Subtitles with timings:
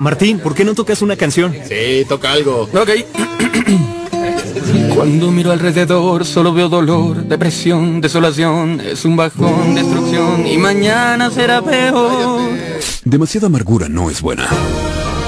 [0.00, 1.54] Martín, ¿por qué no tocas una canción?
[1.68, 2.62] Sí, toca algo.
[2.72, 2.90] Ok.
[4.94, 11.60] Cuando miro alrededor solo veo dolor, depresión, desolación, es un bajón, destrucción y mañana será
[11.60, 12.50] peor.
[13.04, 14.48] Demasiada amargura no es buena.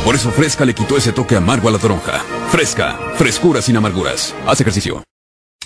[0.07, 2.25] Por eso Fresca le quitó ese toque amargo a la toronja.
[2.51, 4.35] Fresca, frescura sin amarguras.
[4.47, 5.03] Haz ejercicio.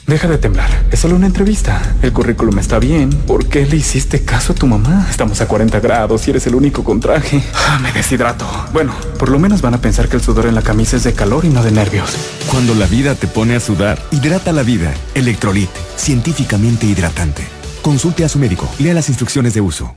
[0.07, 1.83] Deja de temblar, es solo una entrevista.
[2.01, 3.11] El currículum está bien.
[3.11, 5.09] ¿Por qué le hiciste caso a tu mamá?
[5.11, 7.43] Estamos a 40 grados y eres el único con traje.
[7.55, 8.47] Ah, me deshidrato.
[8.73, 11.12] Bueno, por lo menos van a pensar que el sudor en la camisa es de
[11.12, 12.17] calor y no de nervios.
[12.49, 14.95] Cuando la vida te pone a sudar, hidrata la vida.
[15.15, 17.43] Electrolit, científicamente hidratante.
[17.83, 18.69] Consulte a su médico.
[18.79, 19.97] Lea las instrucciones de uso.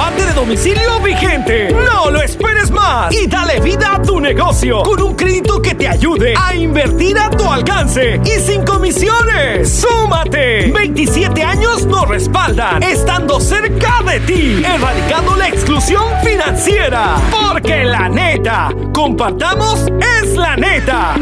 [0.09, 1.71] de domicilio vigente.
[1.71, 5.87] No lo esperes más y dale vida a tu negocio con un crédito que te
[5.87, 9.69] ayude a invertir a tu alcance y sin comisiones.
[9.69, 10.71] ¡Súmate!
[10.71, 17.17] 27 años nos respaldan, estando cerca de ti, erradicando la exclusión financiera.
[17.29, 19.85] Porque la neta, compartamos
[20.21, 21.15] es la neta.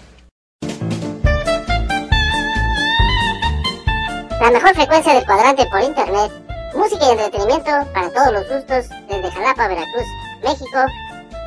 [4.45, 6.31] La mejor frecuencia del cuadrante por internet.
[6.75, 10.05] Música y entretenimiento para todos los gustos desde Jalapa, Veracruz,
[10.43, 10.85] México.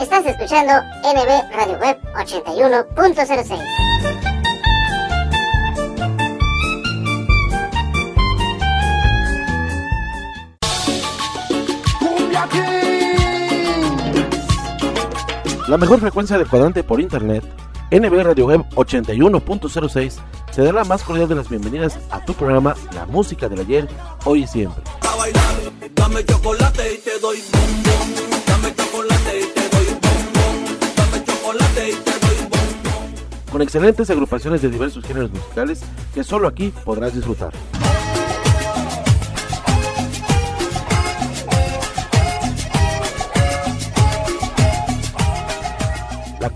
[0.01, 0.73] Estás escuchando
[1.03, 3.59] NB Radio Web 81.06.
[15.67, 17.43] La mejor frecuencia del cuadrante por internet,
[17.89, 20.15] NB Radio Web 81.06,
[20.53, 23.87] te da la más cordial de las bienvenidas a tu programa La Música del Ayer,
[24.25, 24.83] Hoy y Siempre.
[25.95, 28.43] Dame chocolate y te doy bombón.
[28.45, 30.79] Dame chocolate y te doy bombón.
[30.97, 33.51] Dame chocolate y te doy bombón.
[33.51, 35.81] Con excelentes agrupaciones de diversos géneros musicales
[36.13, 37.53] que solo aquí podrás disfrutar.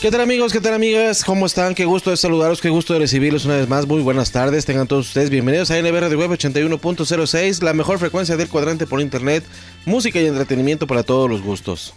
[0.00, 0.50] ¿Qué tal amigos?
[0.50, 1.22] ¿Qué tal amigas?
[1.22, 1.74] ¿Cómo están?
[1.74, 3.86] Qué gusto de saludarlos, qué gusto de recibirlos una vez más.
[3.86, 8.38] Muy buenas tardes, tengan todos ustedes bienvenidos a NBR de Web 81.06, la mejor frecuencia
[8.38, 9.44] del cuadrante por internet,
[9.84, 11.92] música y entretenimiento para todos los gustos.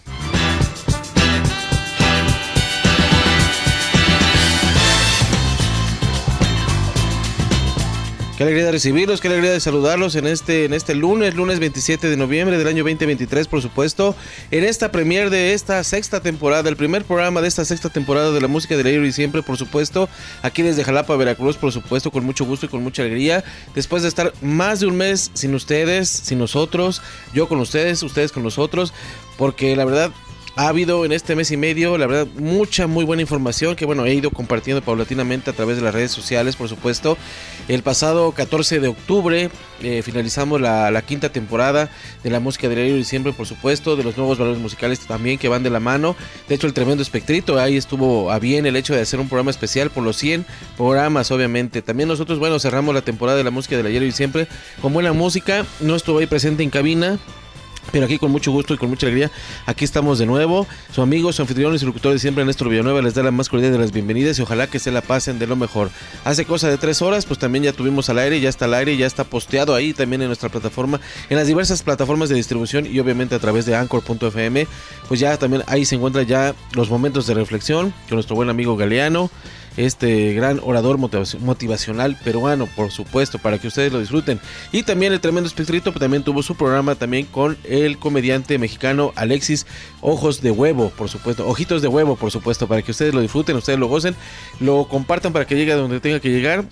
[8.44, 12.10] Qué alegría de recibirlos, qué alegría de saludarlos en este, en este lunes, lunes 27
[12.10, 14.18] de noviembre del año 2023, por supuesto,
[14.52, 18.42] en esta premier de esta sexta temporada, el primer programa de esta sexta temporada de
[18.42, 20.10] la música de ayer y siempre, por supuesto,
[20.42, 23.46] aquí desde Jalapa, Veracruz, por supuesto, con mucho gusto y con mucha alegría,
[23.76, 27.02] después de estar más de un mes sin ustedes, sin nosotros,
[27.34, 28.94] yo con ustedes, ustedes con nosotros,
[29.38, 30.12] porque la verdad
[30.56, 34.06] ha habido en este mes y medio, la verdad, mucha, muy buena información que, bueno,
[34.06, 37.18] he ido compartiendo paulatinamente a través de las redes sociales, por supuesto.
[37.68, 39.50] El pasado 14 de octubre
[39.82, 41.90] eh, finalizamos la, quinta temporada
[42.22, 45.48] de la música de y siempre, por supuesto, de los nuevos valores musicales también que
[45.48, 46.16] van de la mano.
[46.50, 49.52] De hecho, el tremendo espectrito, ahí estuvo a bien el hecho de hacer un programa
[49.52, 50.46] especial por los 100
[50.76, 51.82] programas, obviamente.
[51.82, 54.48] También nosotros, bueno, cerramos la temporada de la música de ayer y siempre
[54.82, 55.66] con buena música.
[55.80, 57.18] No estuvo ahí presente en cabina,
[57.94, 59.30] pero aquí con mucho gusto y con mucha alegría,
[59.68, 60.66] aquí estamos de nuevo.
[60.92, 63.50] Su amigo, su anfitrión y su locutor de siempre, Néstor Villanueva, les da la más
[63.50, 65.92] cordial de las bienvenidas y ojalá que se la pasen de lo mejor.
[66.26, 68.98] Hace cosa de tres horas, pues también ya tuvimos al aire, ya está al aire,
[68.98, 71.00] ya está posteado ahí también en nuestra plataforma,
[71.30, 74.66] en las diversas plataformas de distribución y obviamente a través de anchor.fm.
[75.08, 78.76] Pues ya también ahí se encuentran ya los momentos de reflexión con nuestro buen amigo
[78.76, 79.30] Galeano
[79.78, 84.40] este gran orador motivacional peruano, por supuesto, para que ustedes lo disfruten.
[84.72, 89.14] Y también el tremendo espectrito pues, también tuvo su programa también con el comediante mexicano
[89.16, 89.66] Alexis
[90.02, 93.56] Ojos de Huevo, por supuesto, Ojitos de Huevo, por supuesto, para que ustedes lo disfruten,
[93.56, 94.16] ustedes lo gocen,
[94.60, 96.66] lo compartan para que llegue a donde tenga que llegar.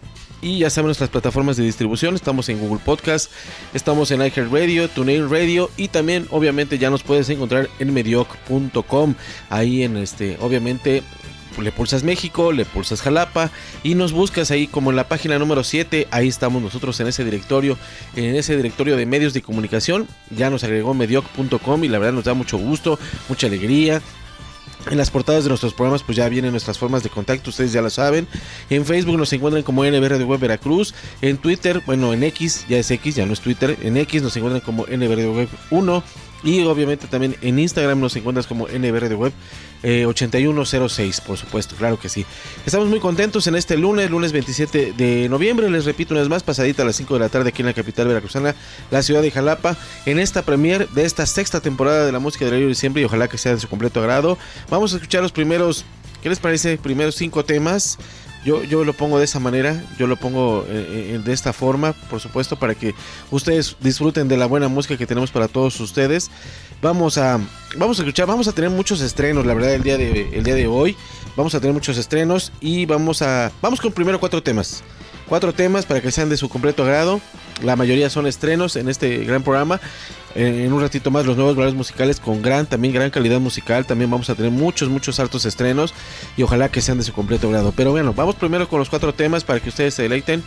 [0.43, 2.15] Y ya saben nuestras plataformas de distribución.
[2.15, 3.31] Estamos en Google Podcast,
[3.75, 9.13] estamos en iHeartRadio, TuneIn Radio y también, obviamente, ya nos puedes encontrar en medioc.com.
[9.49, 11.03] Ahí en este, obviamente,
[11.59, 13.51] le pulsas México, le pulsas Jalapa
[13.83, 17.23] y nos buscas ahí como en la página número 7, ahí estamos nosotros en ese
[17.23, 17.77] directorio,
[18.15, 22.25] en ese directorio de medios de comunicación, ya nos agregó medioc.com y la verdad nos
[22.25, 22.99] da mucho gusto,
[23.29, 24.01] mucha alegría,
[24.89, 27.81] en las portadas de nuestros programas pues ya vienen nuestras formas de contacto, ustedes ya
[27.81, 28.27] lo saben.
[28.69, 30.95] En Facebook nos encuentran como NBR de Veracruz.
[31.21, 33.77] En Twitter, bueno, en X, ya es X, ya no es Twitter.
[33.83, 36.03] En X nos encuentran como NBR de Web 1.
[36.43, 39.33] Y obviamente también en Instagram nos encuentras como NBR de Web
[39.83, 42.25] 8106, eh, por supuesto, claro que sí.
[42.65, 46.43] Estamos muy contentos en este lunes, lunes 27 de noviembre, les repito una vez más,
[46.43, 48.55] pasadita a las 5 de la tarde aquí en la capital veracruzana,
[48.91, 49.75] la ciudad de Jalapa,
[50.05, 53.27] en esta premier de esta sexta temporada de la música de Radio siempre y ojalá
[53.27, 54.37] que sea de su completo agrado.
[54.69, 55.85] Vamos a escuchar los primeros,
[56.21, 56.77] ¿qué les parece?
[56.77, 57.97] Primeros cinco temas.
[58.43, 61.93] Yo, yo lo pongo de esa manera, yo lo pongo eh, eh, de esta forma,
[61.93, 62.95] por supuesto, para que
[63.29, 66.31] ustedes disfruten de la buena música que tenemos para todos ustedes.
[66.81, 67.39] Vamos a,
[67.77, 70.55] vamos a escuchar, vamos a tener muchos estrenos, la verdad, el día de, el día
[70.55, 70.97] de hoy.
[71.35, 74.83] Vamos a tener muchos estrenos y vamos a, vamos con primero cuatro temas.
[75.31, 77.21] Cuatro temas para que sean de su completo agrado.
[77.63, 79.79] La mayoría son estrenos en este gran programa.
[80.35, 83.85] En, un ratito más los nuevos valores musicales con gran, también gran calidad musical.
[83.85, 85.93] También vamos a tener muchos, muchos hartos estrenos.
[86.35, 87.71] Y ojalá que sean de su completo agrado.
[87.73, 90.43] Pero bueno, vamos primero con los cuatro temas para que ustedes se deleiten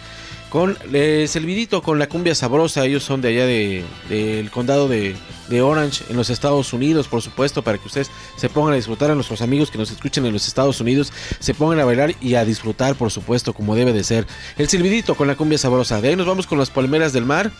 [0.54, 2.84] con el Silvidito, con la cumbia sabrosa.
[2.84, 5.16] Ellos son de allá del condado de,
[5.60, 9.10] Orange, en los Estados Unidos, por supuesto, para que ustedes se pongan a disfrutar.
[9.10, 12.36] A nuestros amigos que nos escuchen en los Estados Unidos, se pongan a bailar y
[12.36, 14.28] a disfrutar, por supuesto, como debe de ser.
[14.56, 16.00] El Silvidito con la cumbia sabrosa.
[16.00, 17.50] De ahí nos vamos con las Palmeras del Mar.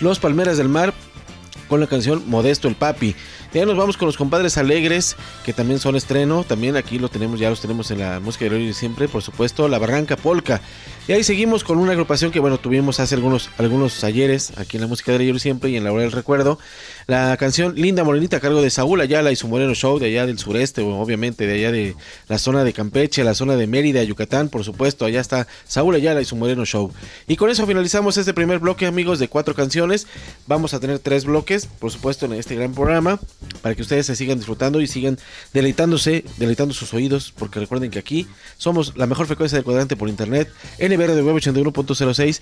[0.00, 0.94] Los Palmeras del Mar
[1.68, 3.14] con la canción Modesto el Papi.
[3.52, 6.42] De ahí nos vamos con los compadres alegres, que también son estreno.
[6.42, 9.68] También aquí lo tenemos, ya los tenemos en la música de hoy siempre, por supuesto,
[9.68, 10.60] La Barranca Polka.
[11.06, 14.80] Y ahí seguimos con una agrupación que, bueno, tuvimos hace algunos, algunos ayeres aquí en
[14.80, 16.58] la música de ayer siempre y en la hora del recuerdo.
[17.06, 20.24] La canción Linda Morenita a cargo de Saúl Ayala y su Moreno Show de allá
[20.24, 21.94] del sureste, obviamente de allá de
[22.28, 25.04] la zona de Campeche, la zona de Mérida, Yucatán, por supuesto.
[25.04, 26.90] Allá está Saúl Ayala y su Moreno Show.
[27.28, 30.06] Y con eso finalizamos este primer bloque, amigos, de cuatro canciones.
[30.46, 33.20] Vamos a tener tres bloques, por supuesto, en este gran programa,
[33.60, 35.18] para que ustedes se sigan disfrutando y sigan
[35.52, 40.08] deleitándose, deleitando sus oídos, porque recuerden que aquí somos la mejor frecuencia del cuadrante por
[40.08, 40.50] internet.
[40.78, 42.40] En NBR de Web 81.06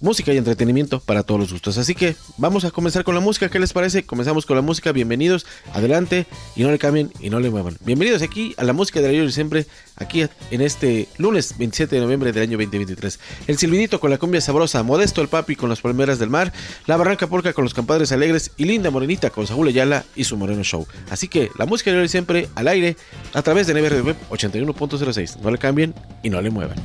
[0.00, 1.78] música y entretenimiento para todos los gustos.
[1.78, 3.48] Así que vamos a comenzar con la música.
[3.48, 4.04] ¿Qué les parece?
[4.04, 4.92] Comenzamos con la música.
[4.92, 7.76] Bienvenidos, adelante y no le cambien y no le muevan.
[7.84, 9.66] Bienvenidos aquí a la música de la y siempre,
[9.96, 13.18] aquí en este lunes 27 de noviembre del año 2023.
[13.46, 16.52] El silbidito con la cumbia sabrosa, Modesto el Papi con las palmeras del mar,
[16.86, 20.36] La Barranca Porca con los campadres alegres y Linda Morenita con Saúl Ayala y su
[20.36, 20.86] Moreno Show.
[21.10, 22.96] Así que la música de la siempre al aire
[23.32, 25.40] a través de NBR Web 81.06.
[25.40, 26.76] No le cambien y no le muevan.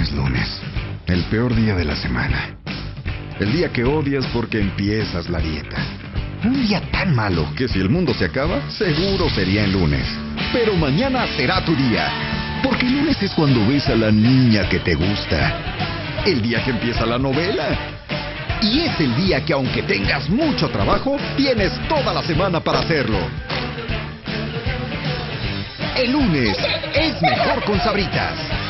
[0.00, 0.48] Es lunes,
[1.06, 2.56] el peor día de la semana.
[3.38, 5.76] El día que odias porque empiezas la dieta.
[6.42, 10.06] Un día tan malo que si el mundo se acaba, seguro sería el lunes.
[10.52, 12.08] Pero mañana será tu día.
[12.62, 15.54] Porque el lunes es cuando ves a la niña que te gusta.
[16.24, 17.68] El día que empieza la novela.
[18.62, 23.18] Y es el día que aunque tengas mucho trabajo, tienes toda la semana para hacerlo.
[25.96, 26.56] El lunes
[26.94, 28.69] es mejor con sabritas.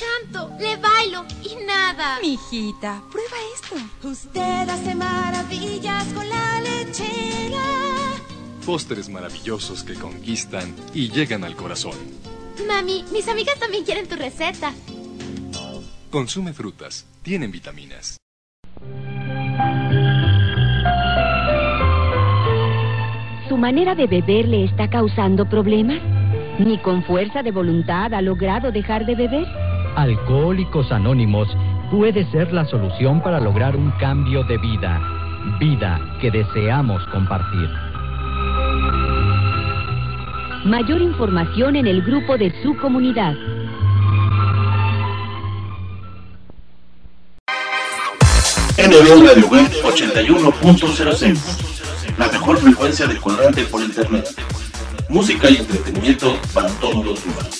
[0.00, 2.18] canto, le bailo y nada.
[2.22, 3.76] Mijita, prueba esto.
[4.08, 7.62] Usted hace maravillas con la lechera.
[8.64, 11.96] Pósteres maravillosos que conquistan y llegan al corazón.
[12.66, 14.72] Mami, mis amigas también quieren tu receta.
[16.10, 18.16] Consume frutas, tienen vitaminas.
[23.48, 26.00] ¿Su manera de beber le está causando problemas?
[26.58, 29.69] ¿Ni con fuerza de voluntad ha logrado dejar de beber?
[29.96, 31.48] Alcohólicos Anónimos
[31.90, 35.00] puede ser la solución para lograr un cambio de vida.
[35.58, 37.68] Vida que deseamos compartir.
[40.64, 43.34] Mayor información en el grupo de su comunidad.
[48.76, 54.28] NB Radio Web 81.06 La mejor frecuencia de cuadrante por internet.
[55.08, 57.59] Música y entretenimiento para todos los humanos.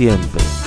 [0.00, 0.59] Siempre.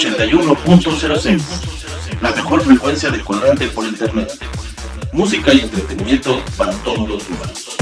[0.00, 1.42] 81.06.
[2.22, 4.32] La mejor frecuencia de cuadrante por internet.
[5.12, 7.76] Música y entretenimiento para todos los humanos.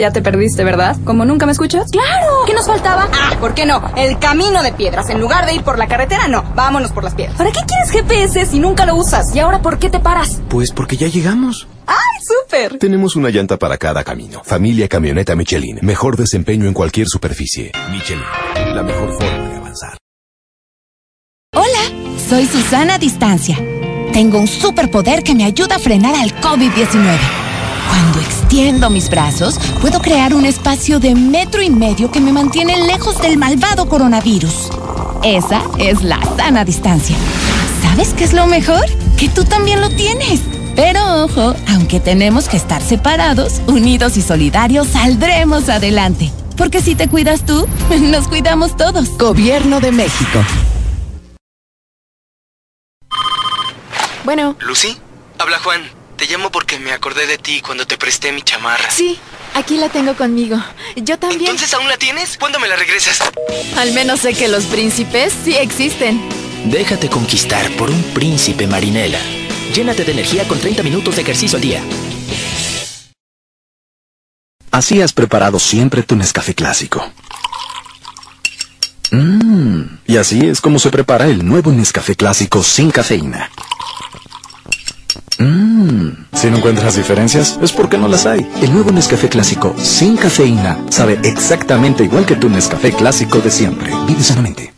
[0.00, 0.96] Ya te perdiste, ¿verdad?
[1.04, 1.90] ¿Como nunca me escuchas?
[1.92, 2.44] ¡Claro!
[2.46, 3.08] ¿Qué nos faltaba?
[3.12, 3.82] Ah, ¿por qué no?
[3.96, 5.10] El camino de piedras.
[5.10, 6.42] En lugar de ir por la carretera, no.
[6.54, 7.36] Vámonos por las piedras.
[7.36, 9.34] ¿Para qué quieres GPS si nunca lo usas?
[9.34, 10.40] ¿Y ahora por qué te paras?
[10.48, 11.68] Pues porque ya llegamos.
[12.80, 14.42] Tenemos una llanta para cada camino.
[14.44, 15.78] Familia Camioneta Michelin.
[15.82, 17.72] Mejor desempeño en cualquier superficie.
[17.90, 18.24] Michelin.
[18.74, 19.96] La mejor forma de avanzar.
[21.54, 23.56] Hola, soy Susana a Distancia.
[24.12, 27.18] Tengo un superpoder que me ayuda a frenar al COVID-19.
[27.88, 32.76] Cuando extiendo mis brazos, puedo crear un espacio de metro y medio que me mantiene
[32.86, 34.70] lejos del malvado coronavirus.
[35.22, 37.16] Esa es la sana distancia.
[37.82, 38.84] ¿Sabes qué es lo mejor?
[39.16, 40.57] Que tú también lo tienes.
[40.78, 46.30] Pero ojo, aunque tenemos que estar separados, unidos y solidarios, saldremos adelante.
[46.56, 47.66] Porque si te cuidas tú,
[48.00, 49.08] nos cuidamos todos.
[49.18, 50.40] Gobierno de México.
[54.22, 54.96] Bueno, Lucy,
[55.38, 55.82] habla Juan.
[56.16, 58.88] Te llamo porque me acordé de ti cuando te presté mi chamarra.
[58.88, 59.18] sí,
[59.54, 60.58] aquí la tengo conmigo.
[60.94, 61.50] Yo también.
[61.50, 62.38] ¿Entonces aún la tienes?
[62.38, 63.18] ¿Cuándo me la regresas?
[63.76, 66.20] Al menos sé que los príncipes sí existen.
[66.66, 69.18] Déjate conquistar por un príncipe marinela.
[69.78, 71.80] Llénate de energía con 30 minutos de ejercicio al día.
[74.72, 77.00] Así has preparado siempre tu Nescafé clásico.
[79.12, 83.50] Mmm, y así es como se prepara el nuevo Nescafé clásico sin cafeína.
[85.38, 88.44] Mmm, si no encuentras diferencias, es porque no las hay.
[88.60, 93.92] El nuevo Nescafé clásico sin cafeína sabe exactamente igual que tu Nescafé clásico de siempre.
[94.08, 94.77] Vive sanamente.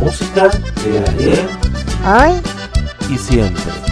[0.00, 1.48] Música de ayer
[2.04, 2.40] Hoy
[3.08, 3.89] y siempre.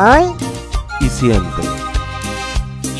[0.00, 0.32] Hoy
[1.00, 1.64] y siempre.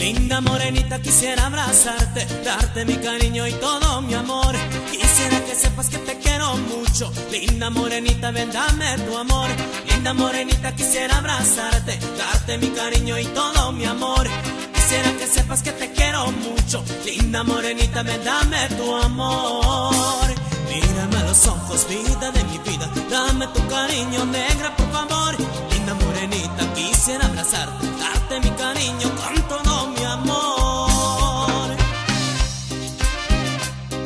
[0.01, 4.57] Linda morenita, quisiera abrazarte, darte mi cariño y todo mi amor.
[4.91, 7.13] Quisiera que sepas que te quiero mucho.
[7.31, 9.49] Linda morenita, ven, dame tu amor.
[9.89, 14.27] Linda morenita, quisiera abrazarte, darte mi cariño y todo mi amor.
[14.75, 16.83] Quisiera que sepas que te quiero mucho.
[17.05, 20.27] Linda morenita, ven, dame tu amor.
[20.69, 22.91] Mírame a los ojos, vida de mi vida.
[23.09, 25.37] Dame tu cariño, negra, por favor.
[25.71, 26.68] Linda morenita,
[27.09, 31.71] quisiera abrazarte, darte mi cariño con todo mi amor.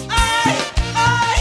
[0.09, 0.57] ¡Ay,
[0.95, 1.41] ay!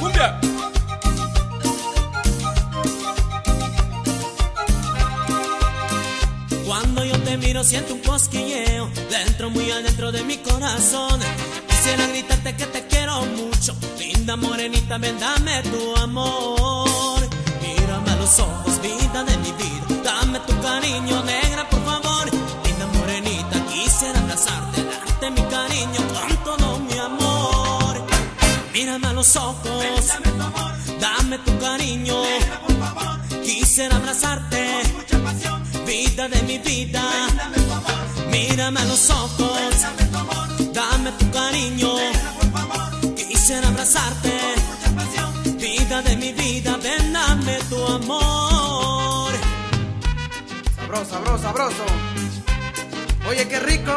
[0.00, 0.40] ¡Cumbia!
[6.66, 8.63] Cuando yo te miro siento un cosquilleo
[9.50, 11.20] muy adentro de mi corazón.
[11.68, 17.20] Quisiera gritarte que te quiero mucho, linda morenita, ven dame tu amor.
[17.60, 22.24] Mírame a los ojos, vida de mi vida, dame tu cariño, negra, por favor.
[22.64, 28.06] Linda morenita, quisiera abrazarte, darte mi cariño con todo mi amor.
[28.72, 30.04] Mírame a los ojos,
[31.00, 32.16] dame tu cariño,
[33.42, 34.82] quisiera abrazarte
[35.86, 37.02] vida de mi vida.
[38.34, 39.74] Mírame a los ojos,
[40.72, 41.90] dame tu cariño.
[43.16, 44.32] Quisiera abrazarte,
[45.56, 46.76] vida de mi vida.
[46.82, 49.30] Ven, dame tu amor.
[50.76, 51.84] Sabroso, sabroso, sabroso.
[53.28, 53.94] Oye, qué rico.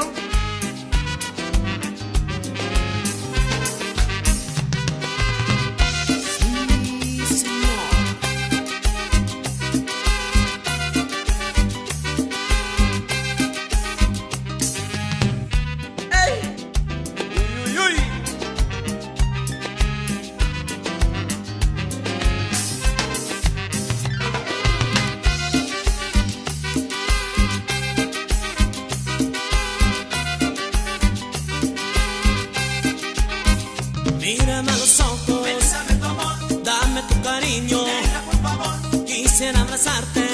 [39.78, 40.26] Abrazarte,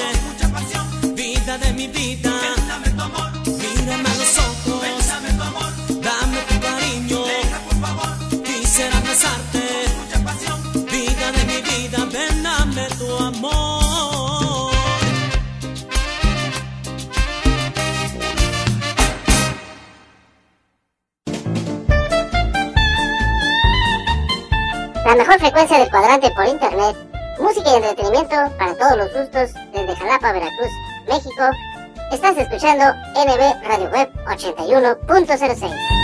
[1.16, 2.32] vida de mi vida.
[3.46, 4.82] Mírame a los ojos,
[6.02, 7.18] dame tu cariño.
[8.46, 9.64] Quisiera abrazarte,
[10.90, 12.06] vida de mi vida.
[12.06, 14.72] Ven, dame tu amor.
[25.06, 27.13] La mejor frecuencia del cuadrante por internet.
[27.74, 30.70] Entretenimiento para todos los gustos desde Jalapa, Veracruz,
[31.08, 31.44] México.
[32.12, 32.84] Estás escuchando
[33.16, 36.03] NB Radio Web 81.06.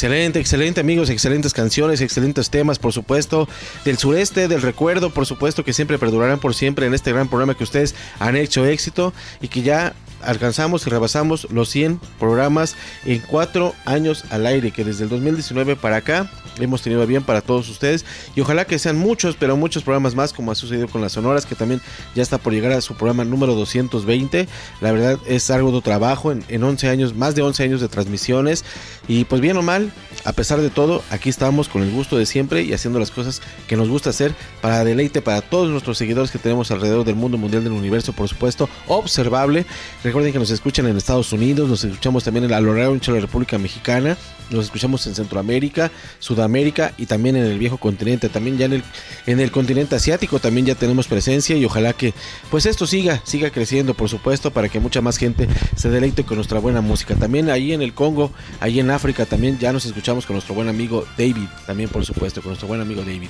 [0.00, 3.46] Excelente, excelente amigos, excelentes canciones, excelentes temas, por supuesto,
[3.84, 7.54] del sureste, del recuerdo, por supuesto, que siempre perdurarán por siempre en este gran programa
[7.54, 13.20] que ustedes han hecho éxito y que ya alcanzamos y rebasamos los 100 programas en
[13.20, 17.68] cuatro años al aire, que desde el 2019 para acá hemos tenido bien para todos
[17.68, 18.04] ustedes
[18.34, 21.46] y ojalá que sean muchos, pero muchos programas más como ha sucedido con las Sonoras,
[21.46, 21.80] que también
[22.14, 24.48] ya está por llegar a su programa número 220.
[24.80, 27.88] La verdad es algo de trabajo en, en 11 años, más de 11 años de
[27.88, 28.64] transmisiones
[29.08, 29.92] y pues bien o mal,
[30.24, 33.40] a pesar de todo, aquí estamos con el gusto de siempre y haciendo las cosas
[33.66, 37.38] que nos gusta hacer para deleite para todos nuestros seguidores que tenemos alrededor del mundo
[37.38, 39.66] mundial del universo, por supuesto, observable.
[40.10, 43.20] Recuerden que nos escuchan en Estados Unidos, nos escuchamos también en la largo ancho de
[43.20, 44.16] la República Mexicana,
[44.50, 48.84] nos escuchamos en Centroamérica, Sudamérica y también en el viejo continente, también ya en el,
[49.26, 52.12] en el continente asiático también ya tenemos presencia y ojalá que
[52.50, 55.46] pues esto siga, siga creciendo por supuesto para que mucha más gente
[55.76, 57.14] se deleite con nuestra buena música.
[57.14, 60.68] También ahí en el Congo, ahí en África también ya nos escuchamos con nuestro buen
[60.68, 63.28] amigo David, también por supuesto con nuestro buen amigo David.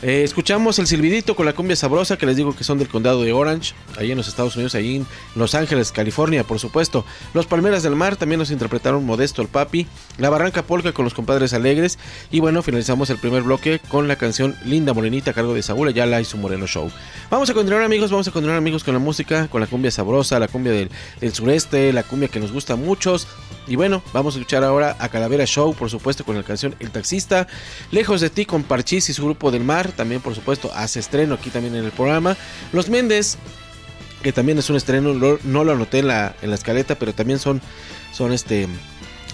[0.00, 3.22] Eh, escuchamos el silbidito con la cumbia sabrosa que les digo que son del condado
[3.22, 7.04] de Orange, ahí en los Estados Unidos, ahí en Los Ángeles, California, por supuesto.
[7.34, 11.14] Los Palmeras del Mar también nos interpretaron Modesto el Papi, La Barranca Polka con los
[11.14, 11.98] compadres alegres
[12.30, 15.88] y bueno, finalizamos el primer bloque con la canción Linda Morenita a cargo de Saúl
[15.88, 16.92] Ayala y su Moreno Show.
[17.28, 20.38] Vamos a continuar amigos, vamos a continuar amigos con la música, con la cumbia sabrosa,
[20.38, 23.26] la cumbia del, del sureste, la cumbia que nos gusta a muchos.
[23.68, 26.90] Y bueno, vamos a escuchar ahora a Calavera Show, por supuesto, con la canción El
[26.90, 27.46] Taxista.
[27.90, 29.92] Lejos de ti con Parchís y su grupo del mar.
[29.92, 32.34] También, por supuesto, hace estreno aquí también en el programa.
[32.72, 33.36] Los Méndez,
[34.22, 37.38] que también es un estreno, no lo anoté en la, en la escaleta, pero también
[37.38, 37.60] son,
[38.12, 38.68] son este.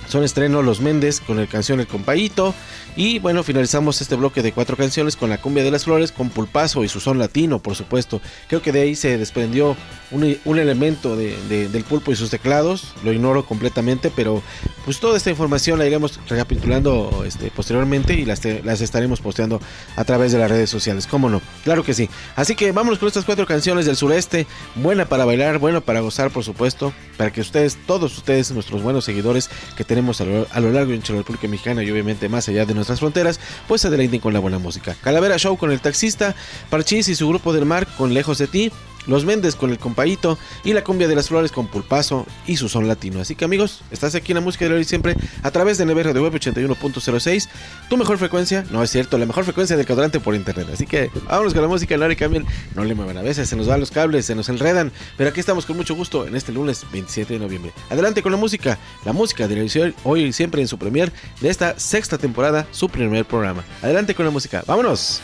[0.08, 2.54] Son estreno Los Méndez con la canción El Compayito.
[2.96, 6.30] Y bueno, finalizamos este bloque de cuatro canciones con la cumbia de las flores, con
[6.30, 8.20] Pulpazo y su son latino, por supuesto.
[8.48, 9.76] Creo que de ahí se desprendió
[10.12, 12.92] un, un elemento de- de- del pulpo y sus teclados.
[13.02, 14.42] Lo ignoro completamente, pero
[14.84, 19.60] pues toda esta información la iremos recapitulando este, posteriormente y las, las estaremos posteando
[19.96, 21.08] a través de las redes sociales.
[21.08, 21.42] ¿Cómo no?
[21.64, 22.08] Claro que sí.
[22.36, 24.46] Así que vámonos con estas cuatro canciones del sureste.
[24.76, 26.92] Buena para bailar, buena para gozar, por supuesto.
[27.16, 30.92] Para que ustedes, todos ustedes, nuestros buenos seguidores que tenemos a lo, a lo largo
[30.92, 34.32] de la República Mexicana y obviamente más allá de nuestras fronteras, pues se deleiten con
[34.32, 34.94] la buena música.
[35.02, 36.34] Calavera Show con el taxista,
[36.70, 38.72] Parchís y su grupo del mar con Lejos de ti.
[39.06, 42.68] Los Méndez con el Compaíto y la cumbia de las flores con Pulpazo y su
[42.68, 43.20] son latino.
[43.20, 46.02] Así que amigos, estás aquí en la música de hoy siempre a través de NB
[46.02, 47.48] Radio Web 81.06.
[47.88, 50.68] Tu mejor frecuencia, no es cierto, la mejor frecuencia del cuadrante por internet.
[50.72, 53.56] Así que vámonos con la música, no le cambien, no le muevan a veces, se
[53.56, 54.92] nos van los cables, se nos enredan.
[55.16, 57.72] Pero aquí estamos con mucho gusto en este lunes 27 de noviembre.
[57.90, 61.78] Adelante con la música, la música de hoy y siempre en su premier de esta
[61.78, 63.64] sexta temporada, su primer programa.
[63.82, 65.20] Adelante con la música, vámonos.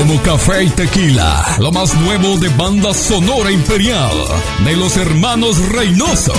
[0.00, 4.10] Como café y tequila, lo más nuevo de banda sonora imperial
[4.64, 6.32] de los hermanos Reynoso.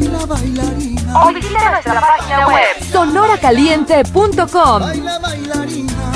[0.00, 1.24] Baila, bailarina.
[1.24, 4.80] O visita nuestra página web sonoracaliente.com.
[4.80, 6.12] Baila, bailarina.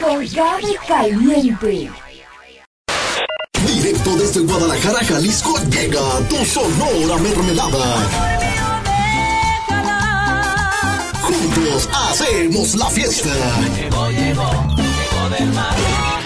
[0.00, 1.90] Con Gaby Caliente.
[3.66, 7.96] Directo desde Guadalajara, Jalisco, llega tu Sonora Mermelada.
[11.22, 13.30] Juntos hacemos la fiesta.
[13.74, 16.25] Llegó, llegó, llegó del mar.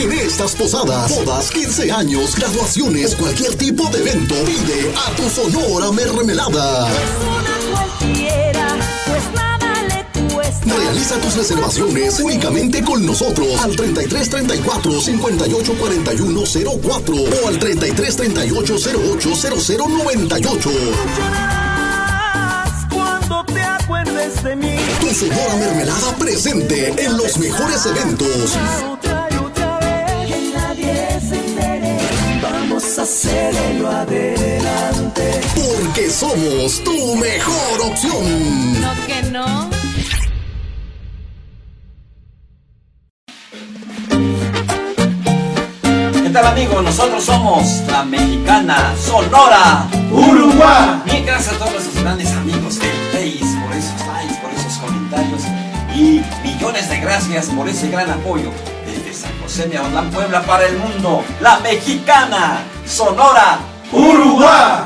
[0.00, 5.92] En estas posadas, bodas, 15 años, graduaciones, cualquier tipo de evento, pide a tu Sonora
[5.92, 6.88] Mermelada.
[7.70, 10.74] Cualquiera, pues nada le cuesta.
[10.74, 16.44] Realiza tus reservaciones únicamente con nosotros al 33 34 58 41
[16.82, 18.76] 04 o al 33 38
[19.12, 20.70] 08 00 98.
[22.90, 24.76] Cuando te acuerdes de mí.
[24.98, 28.56] Tu Sonora Mermelada presente en los mejores eventos.
[33.00, 35.40] Hacerlo adelante.
[35.54, 38.80] Porque somos tu mejor opción.
[38.80, 39.70] No que no.
[46.22, 46.84] ¿Qué tal amigos?
[46.84, 51.00] Nosotros somos la mexicana Sonora Uruguay.
[51.06, 55.42] Bien, gracias a todos nuestros grandes amigos del Face por esos likes, por esos comentarios
[55.94, 58.50] y millones de gracias por ese gran apoyo
[58.86, 59.78] desde San José de
[60.12, 61.24] Puebla para el mundo.
[61.40, 63.60] La mexicana Sonora
[63.92, 64.82] Uruguay.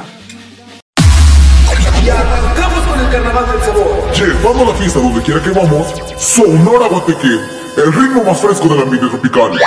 [2.04, 4.12] Y arrancamos con el carnaval del sabor.
[4.14, 5.86] Llevando la fiesta donde quiera que vamos,
[6.18, 7.40] Sonora Guateque,
[7.78, 9.58] el ritmo más fresco del ambiente tropical.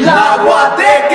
[0.00, 1.14] ¡La Guateque!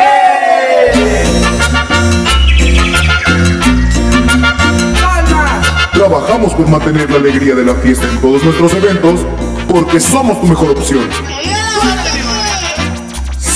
[5.91, 9.25] Trabajamos por mantener la alegría de la fiesta en todos nuestros eventos,
[9.69, 11.09] porque somos tu mejor opción.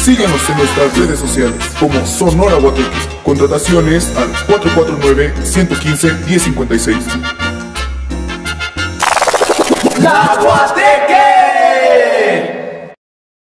[0.03, 2.89] Síguenos en nuestras redes sociales como Sonora Guateque.
[3.23, 6.97] Contrataciones al 449-115-1056.
[10.01, 10.37] ¡La!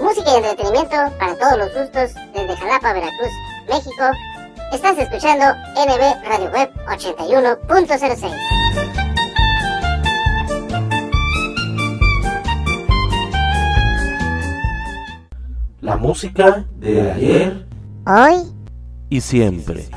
[0.00, 3.30] Música y entretenimiento para todos los gustos desde Jalapa, Veracruz,
[3.68, 4.04] México.
[4.72, 8.30] Estás escuchando NB Radio Web 81.06.
[15.80, 17.66] La música de ayer
[18.06, 18.52] Hoy
[19.08, 19.88] y siempre.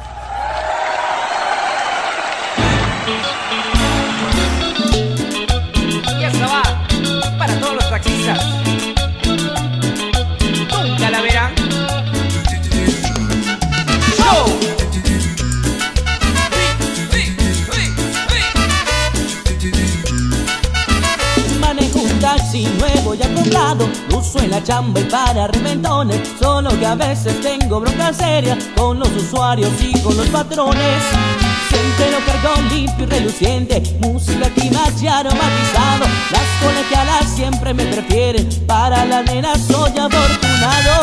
[23.76, 26.22] Lo uso en la chamba y para reventones.
[26.40, 31.04] Solo que a veces tengo bronca seria con los usuarios y con los patrones.
[31.70, 36.06] Siempre lo cargo limpio y reluciente, música clima y aromatizado.
[36.32, 41.02] Las colegialas siempre me prefieren, para las nenas soy afortunado.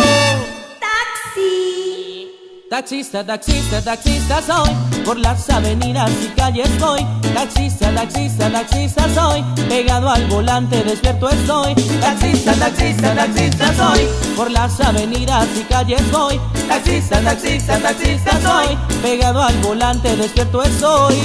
[0.81, 2.29] Taxi.
[2.69, 4.71] Taxista, taxista, taxista soy,
[5.05, 7.07] por las avenidas y calles voy.
[7.37, 11.75] Taxista, taxista, taxista soy, pegado al volante despierto estoy.
[12.01, 16.41] Taxista, taxista, taxista soy, por las avenidas y calles voy.
[16.67, 21.17] Taxista, taxista, taxista soy, pegado al volante despierto estoy.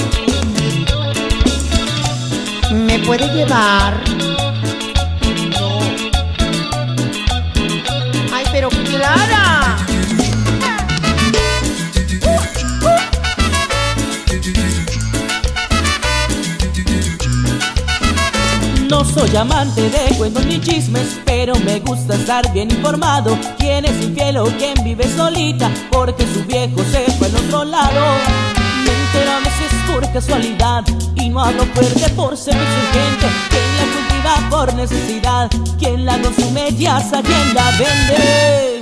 [2.73, 3.93] ¿Me puede llevar?
[8.33, 9.60] ¡Ay, pero Clara!
[18.91, 23.37] No soy amante de cuentos ni chismes, pero me gusta estar bien informado.
[23.57, 28.01] Quién es infiel o quién vive solita, porque su viejo se fue al otro lado.
[28.83, 30.83] Me entero a veces por casualidad
[31.15, 33.27] y no hablo fuerte por ser insurgente.
[33.49, 38.80] Quien la cultiva por necesidad, quien la consume ya sabe quién la vende.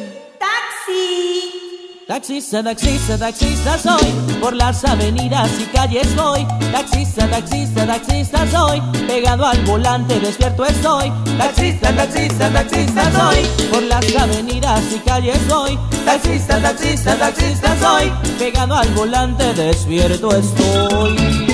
[2.09, 2.39] Taxi.
[2.39, 6.43] Taxista, taxista, taxista soy, por las avenidas y calles voy.
[6.71, 11.11] Taxista, taxista, taxista soy, pegado al volante despierto estoy.
[11.37, 15.77] Taxista, taxista, taxista soy, por las avenidas y calles voy.
[16.03, 21.48] Taxista, taxista, taxista soy, pegado al volante despierto estoy.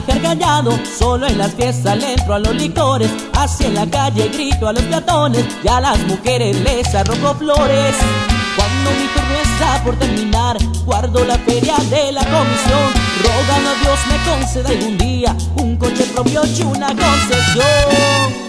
[0.00, 4.68] Callado, solo en las fiestas le entro a los licores, así en la calle grito
[4.68, 7.96] a los peatones y a las mujeres les arrojo flores.
[8.56, 12.92] Cuando mi turno está por terminar, guardo la feria de la comisión,
[13.22, 18.47] rogando a Dios me conceda algún día un coche propio y una concesión.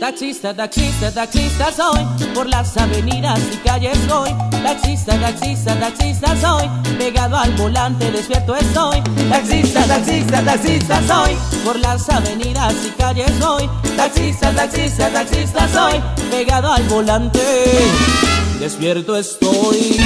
[0.00, 4.30] Taxista, taxista, taxista soy, por las avenidas y calles voy.
[4.62, 6.68] Taxista, taxista, taxista soy,
[6.98, 9.00] pegado al volante despierto estoy.
[9.28, 13.68] Taxista, taxista, taxista soy, por las avenidas y calles voy.
[13.96, 17.40] Taxista, taxista, taxista soy, pegado al volante
[18.64, 20.00] despierto estoy.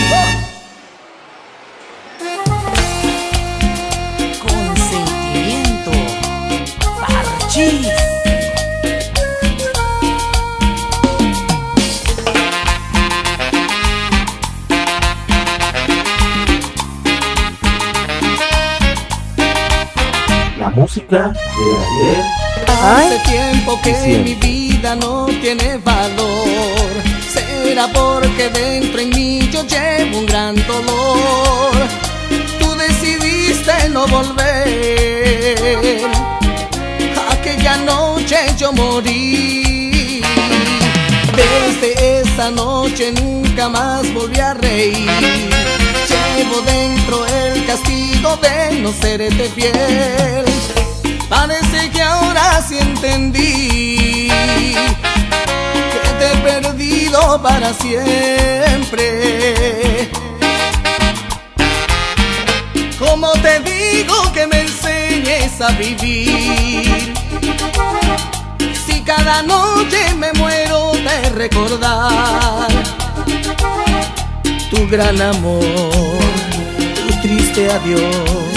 [4.43, 5.93] Consentimiento.
[7.01, 7.98] Parchís.
[20.89, 22.25] Música de ayer.
[22.67, 23.93] Hace tiempo que
[24.25, 26.91] mi vida no tiene valor.
[27.31, 31.73] Será porque dentro en mí yo llevo un gran dolor.
[32.59, 35.59] Tú decidiste no volver.
[37.33, 40.23] Aquella noche yo morí.
[41.37, 45.07] Desde esa noche nunca más volví a reír.
[46.09, 50.58] Llevo dentro el castigo de no serte fiel.
[51.29, 59.05] Parece que ahora sí entendí que te he perdido para siempre.
[62.99, 67.15] Como te digo que me enseñes a vivir?
[68.87, 72.69] Si cada noche me muero de recordar
[74.71, 75.63] tu gran amor,
[77.07, 78.49] tu triste adiós.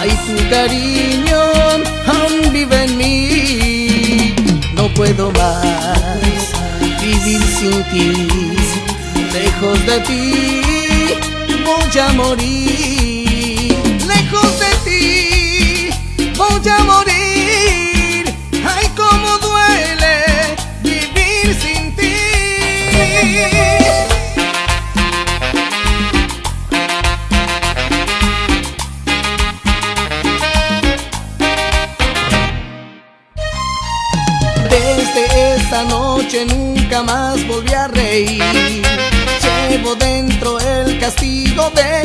[0.00, 1.53] Ay, tu cariño
[2.54, 4.34] vive en mí.
[4.76, 6.52] No puedo más
[7.02, 8.12] vivir sin ti.
[9.32, 10.24] Lejos de ti
[11.64, 13.76] voy a morir.
[14.06, 15.90] Lejos de ti
[16.36, 17.03] voy a morir.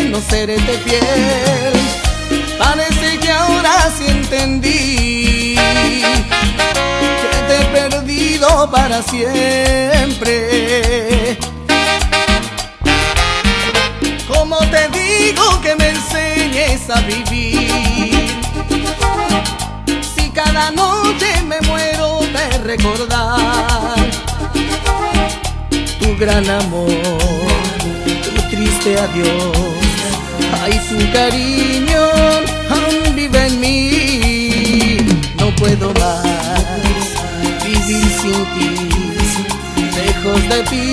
[0.10, 1.74] No serte fiel.
[2.58, 5.56] Parece que ahora sí entendí
[7.22, 10.36] que te he perdido para siempre.
[14.28, 17.70] Como te digo que me enseñes a vivir?
[20.16, 23.96] Si cada noche me muero de recordar
[26.00, 26.90] tu gran amor,
[28.24, 29.89] tu triste adiós.
[30.62, 32.02] Ay, tu cariño
[32.70, 34.98] aún vive en mí.
[35.40, 36.24] No puedo más
[37.64, 38.70] vivir sin ti.
[39.96, 40.86] Lejos de ti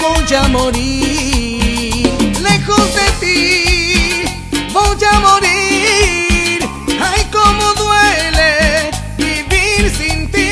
[0.00, 2.10] voy a morir.
[2.42, 4.24] Lejos de ti
[4.72, 6.58] voy a morir.
[7.00, 10.50] Ay, cómo duele vivir sin ti.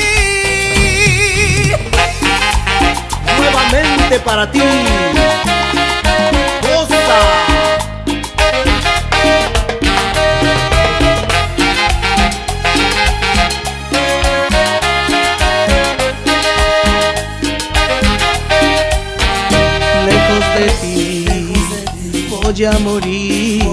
[3.37, 4.61] Nuevamente para ti.
[22.51, 23.63] Voy a morir.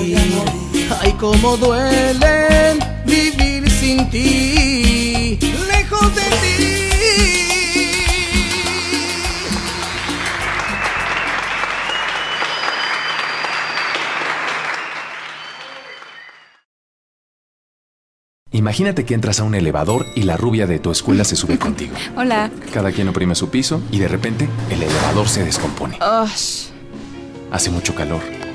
[1.00, 6.64] Ay, cómo duele vivir sin ti, lejos de ti.
[18.50, 21.94] Imagínate que entras a un elevador y la rubia de tu escuela se sube contigo.
[22.16, 22.50] Hola.
[22.72, 25.98] Cada quien oprime su piso y de repente el elevador se descompone.
[26.24, 26.68] Ush.
[27.50, 28.37] Hace mucho calor.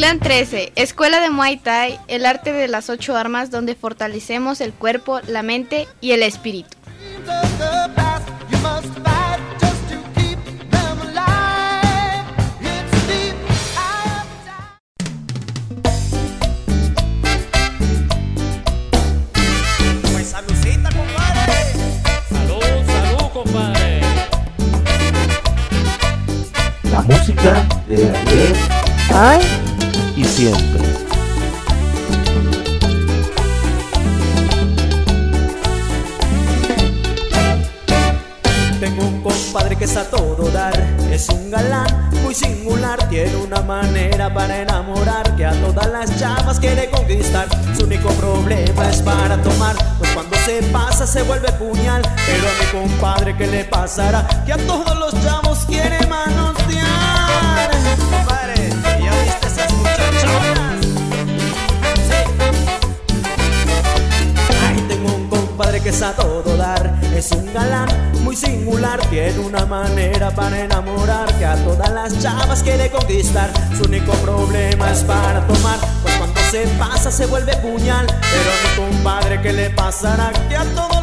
[0.00, 4.72] Clan 13, Escuela de Muay Thai, el arte de las ocho armas donde fortalecemos el
[4.72, 6.74] cuerpo, la mente y el espíritu.
[20.12, 21.52] Pues saludcita, compadre.
[22.30, 24.00] Salud, salud, compadre.
[26.90, 28.56] La música de ayer,
[29.12, 29.69] ay
[30.24, 30.82] siempre.
[38.80, 40.74] Tengo un compadre que es a todo dar,
[41.10, 46.58] es un galán muy singular, tiene una manera para enamorar que a todas las llamas
[46.58, 47.46] quiere conquistar.
[47.76, 52.02] Su único problema es para tomar, pues cuando se pasa se vuelve puñal.
[52.26, 54.26] Pero a mi compadre, ¿qué le pasará?
[54.46, 57.70] Que a todos los chavos quiere manosear.
[65.90, 67.88] Es a todo dar, es un galán
[68.22, 73.50] muy singular, tiene una manera para enamorar que a todas las chavas quiere conquistar.
[73.76, 78.06] Su único problema es para tomar, pues cuando se pasa se vuelve puñal.
[78.06, 80.30] Pero mi compadre, ¿qué le pasará?
[80.48, 80.99] Que a todos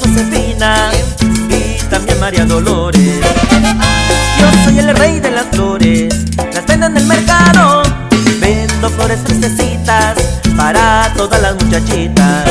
[0.00, 0.90] Josefina
[1.48, 3.20] y también María Dolores.
[4.38, 6.14] Yo soy el rey de las flores,
[6.54, 7.82] las vendo en el mercado,
[8.40, 10.16] vendo flores fresquecitas
[10.56, 12.44] para todas las muchachitas.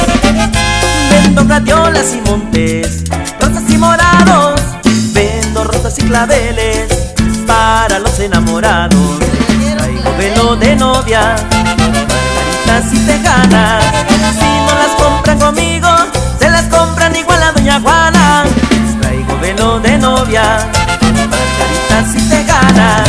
[1.10, 3.04] Vendo gladiolas y montes,
[3.40, 4.62] rosas y morados,
[5.14, 6.88] vendo rosas y claveles
[7.48, 9.20] para los enamorados.
[9.78, 14.19] Traigo velo de novia, margaritas y tejanas.
[20.30, 20.70] Novia,
[21.02, 23.09] margaritas y tejanas.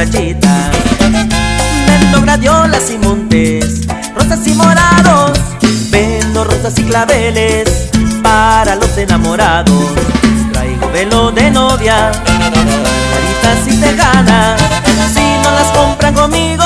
[0.00, 0.70] muchachitas.
[1.86, 5.38] Vendo gladiolas y montes, rosas y morados.
[5.90, 7.90] Vendo rosas y claveles
[8.22, 9.84] para los enamorados.
[10.52, 14.60] Traigo velo de novia, caritas y tejanas.
[15.12, 16.64] Si no las compran conmigo,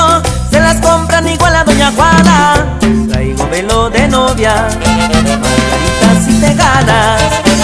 [0.49, 2.77] se las compran igual a Doña Juana.
[3.09, 4.67] Traigo velo de novia,
[5.43, 7.21] margaritas y tejanas.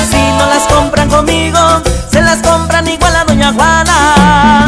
[0.09, 1.59] Si no las compran conmigo,
[2.11, 4.60] se las compran igual a Doña Juana.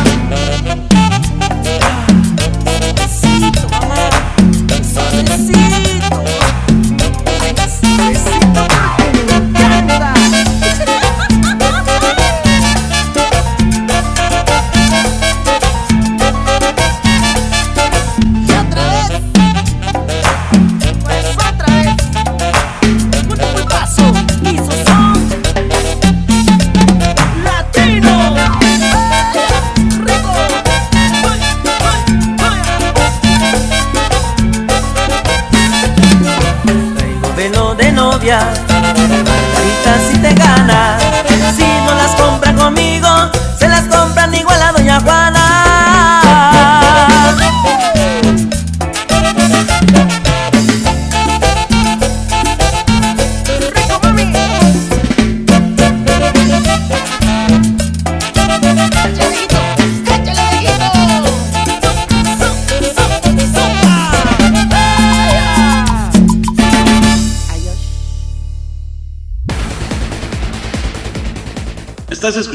[38.34, 38.73] De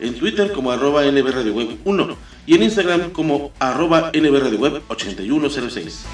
[0.00, 6.04] en Twitter como arroba nbradioweb1 y en Instagram como arroba nbradioweb8106.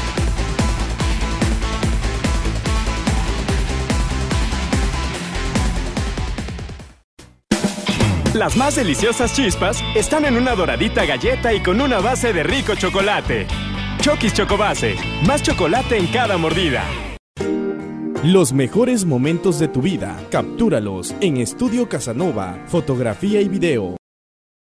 [8.38, 12.76] Las más deliciosas chispas están en una doradita galleta y con una base de rico
[12.76, 13.48] chocolate.
[14.00, 14.94] Chokis Chocobase,
[15.26, 16.84] más chocolate en cada mordida.
[18.22, 23.97] Los mejores momentos de tu vida, captúralos en Estudio Casanova, fotografía y video.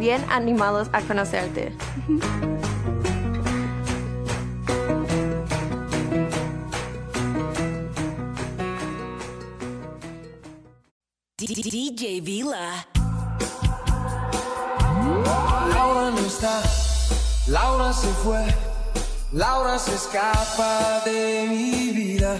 [0.00, 1.72] bien animados a conocerte.
[11.36, 12.86] DJ Vila.
[15.68, 16.62] Laura no está,
[17.46, 18.44] Laura se fue,
[19.32, 22.38] Laura se escapa de mi vida.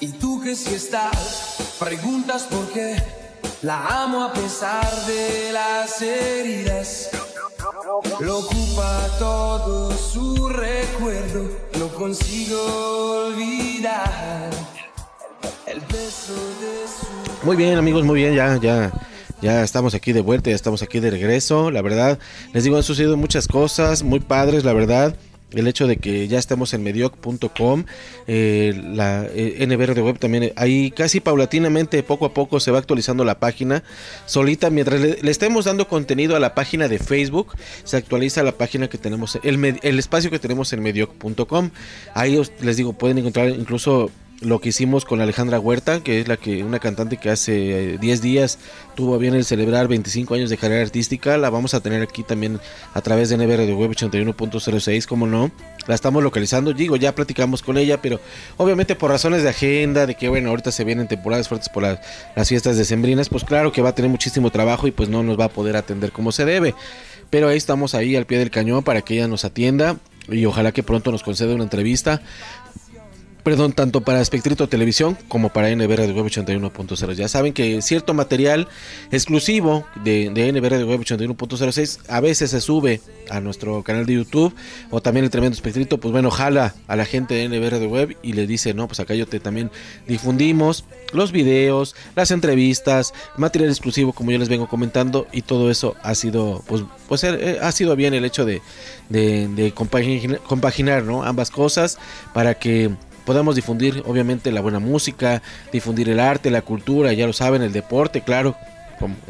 [0.00, 3.19] Y tú que que si estás, preguntas por qué.
[3.62, 7.10] La amo a pesar de las heridas.
[8.20, 11.46] Lo ocupa todo su recuerdo,
[11.78, 14.50] no consigo olvidar
[15.66, 17.46] el beso de su.
[17.46, 18.92] Muy bien, amigos, muy bien, ya, ya.
[19.42, 21.70] Ya estamos aquí de vuelta, ya estamos aquí de regreso.
[21.70, 22.18] La verdad,
[22.54, 25.14] les digo, han sucedido muchas cosas muy padres, la verdad
[25.52, 27.84] el hecho de que ya estemos en medioc.com,
[28.26, 32.78] eh, la eh, NBR de web también, ahí casi paulatinamente, poco a poco se va
[32.78, 33.82] actualizando la página
[34.26, 38.88] solita, mientras le, estemos dando contenido a la página de Facebook, se actualiza la página
[38.88, 41.70] que tenemos, el, el espacio que tenemos en medioc.com,
[42.14, 44.10] ahí les digo, pueden encontrar incluso
[44.40, 48.18] lo que hicimos con Alejandra Huerta, que es la que una cantante que hace 10
[48.18, 48.58] eh, días
[48.94, 52.58] tuvo bien el celebrar 25 años de carrera artística, la vamos a tener aquí también
[52.94, 55.50] a través de NBR de Web 81.06, como no,
[55.86, 58.18] la estamos localizando, digo, ya platicamos con ella, pero
[58.56, 61.98] obviamente por razones de agenda, de que bueno, ahorita se vienen temporadas fuertes por las,
[62.34, 65.38] las fiestas decembrinas, pues claro que va a tener muchísimo trabajo y pues no nos
[65.38, 66.74] va a poder atender como se debe,
[67.28, 70.72] pero ahí estamos ahí al pie del cañón para que ella nos atienda y ojalá
[70.72, 72.22] que pronto nos conceda una entrevista
[73.42, 77.12] perdón, tanto para Espectrito Televisión como para NBR de Web 81.0.
[77.14, 78.68] Ya saben que cierto material
[79.10, 84.14] exclusivo de, de NBR de Web 81.06 a veces se sube a nuestro canal de
[84.14, 84.54] YouTube
[84.90, 88.16] o también el tremendo Espectrito, pues bueno, jala a la gente de NBR de Web
[88.22, 89.70] y le dice, no, pues acá yo te también
[90.06, 95.96] difundimos los videos, las entrevistas, material exclusivo como yo les vengo comentando y todo eso
[96.02, 98.62] ha sido, pues, pues eh, ha sido bien el hecho de,
[99.08, 101.24] de, de compaginar, compaginar ¿no?
[101.24, 101.98] ambas cosas
[102.32, 102.90] para que
[103.24, 105.42] podamos difundir obviamente la buena música,
[105.72, 108.56] difundir el arte, la cultura, ya lo saben, el deporte, claro.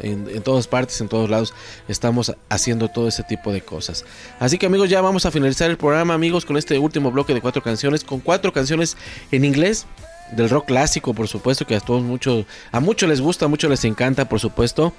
[0.01, 1.53] En, en, todas partes, en todos lados,
[1.87, 4.03] estamos haciendo todo ese tipo de cosas.
[4.37, 7.39] Así que amigos, ya vamos a finalizar el programa, amigos, con este último bloque de
[7.39, 8.97] cuatro canciones, con cuatro canciones
[9.31, 9.85] en inglés,
[10.31, 13.69] del rock clásico, por supuesto, que a todos muchos, a muchos les gusta, a muchos
[13.69, 14.93] les encanta, por supuesto.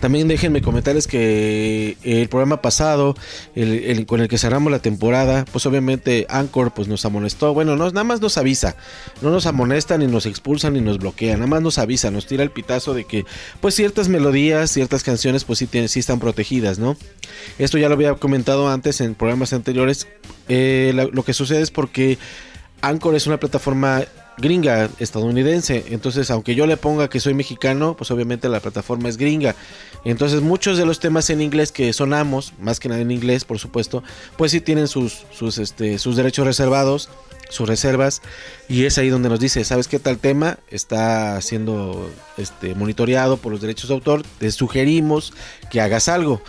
[0.00, 3.14] También déjenme comentarles que el programa pasado,
[3.54, 7.54] el, con el que cerramos la temporada, pues obviamente Anchor pues nos amonestó.
[7.54, 8.76] Bueno, no, nada más nos avisa.
[9.22, 11.34] No nos amonesta, ni nos expulsan, ni nos bloquea.
[11.34, 13.24] Nada más nos avisa, nos tira el pitazo de que
[13.60, 16.96] pues ciertas melodías, ciertas canciones pues sí, tienen, sí están protegidas, ¿no?
[17.58, 20.08] Esto ya lo había comentado antes en programas anteriores.
[20.48, 22.18] Eh, lo que sucede es porque
[22.82, 24.02] Anchor es una plataforma
[24.38, 25.84] gringa estadounidense.
[25.90, 29.54] Entonces, aunque yo le ponga que soy mexicano, pues obviamente la plataforma es gringa.
[30.04, 33.58] Entonces, muchos de los temas en inglés que sonamos, más que nada en inglés, por
[33.58, 34.02] supuesto,
[34.36, 37.08] pues sí tienen sus, sus, este, sus derechos reservados,
[37.48, 38.22] sus reservas.
[38.68, 40.58] Y es ahí donde nos dice, ¿sabes qué tal tema?
[40.70, 44.22] Está siendo este, monitoreado por los derechos de autor.
[44.38, 45.32] Te sugerimos
[45.70, 46.42] que hagas algo.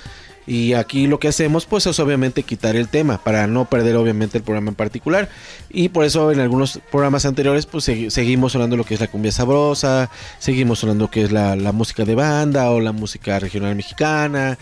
[0.48, 4.38] Y aquí lo que hacemos pues es obviamente quitar el tema para no perder obviamente
[4.38, 5.28] el programa en particular.
[5.70, 9.34] Y por eso en algunos programas anteriores pues seguimos sonando lo que es la cumbia
[9.34, 14.58] sabrosa, seguimos sonando lo que es la, música de banda o la música regional mexicana.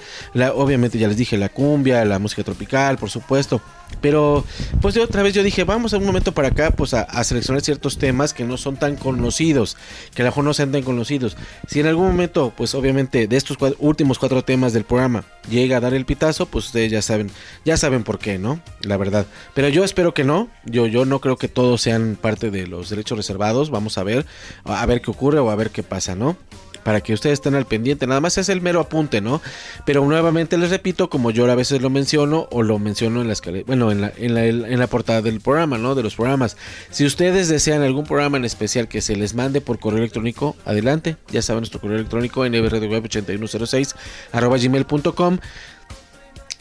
[0.55, 3.61] Obviamente ya les dije la cumbia, la música tropical por supuesto.
[4.01, 4.43] Pero
[4.81, 7.99] pues otra vez yo dije, vamos a un momento para acá pues a, seleccionar ciertos
[7.99, 9.77] temas que no son tan conocidos,
[10.15, 11.37] que a lo mejor no sean tan conocidos.
[11.67, 15.79] Si en algún momento pues obviamente de estos últimos cuatro temas del programa llega a
[15.79, 17.31] dar el pitazo, pues ustedes ya saben,
[17.63, 18.59] ya saben por qué, ¿no?
[18.81, 19.25] La verdad.
[19.53, 22.89] Pero yo espero que no, yo, yo no creo que todos sean parte de los
[22.89, 24.25] derechos reservados, vamos a ver,
[24.63, 26.37] a ver qué ocurre o a ver qué pasa, ¿no?
[26.85, 28.05] Para que ustedes estén al pendiente.
[28.05, 29.41] Nada más es el mero apunte, ¿no?
[29.87, 33.35] Pero nuevamente les repito, como yo a veces lo menciono o lo menciono en la
[33.65, 35.95] bueno, en la, en la, en la portada del programa, ¿no?
[35.95, 36.57] De los programas.
[36.91, 41.17] Si ustedes desean algún programa en especial que se les mande por correo electrónico, adelante.
[41.31, 43.95] Ya saben nuestro correo electrónico nbrdweb8106
[44.31, 45.39] arroba gmail.com.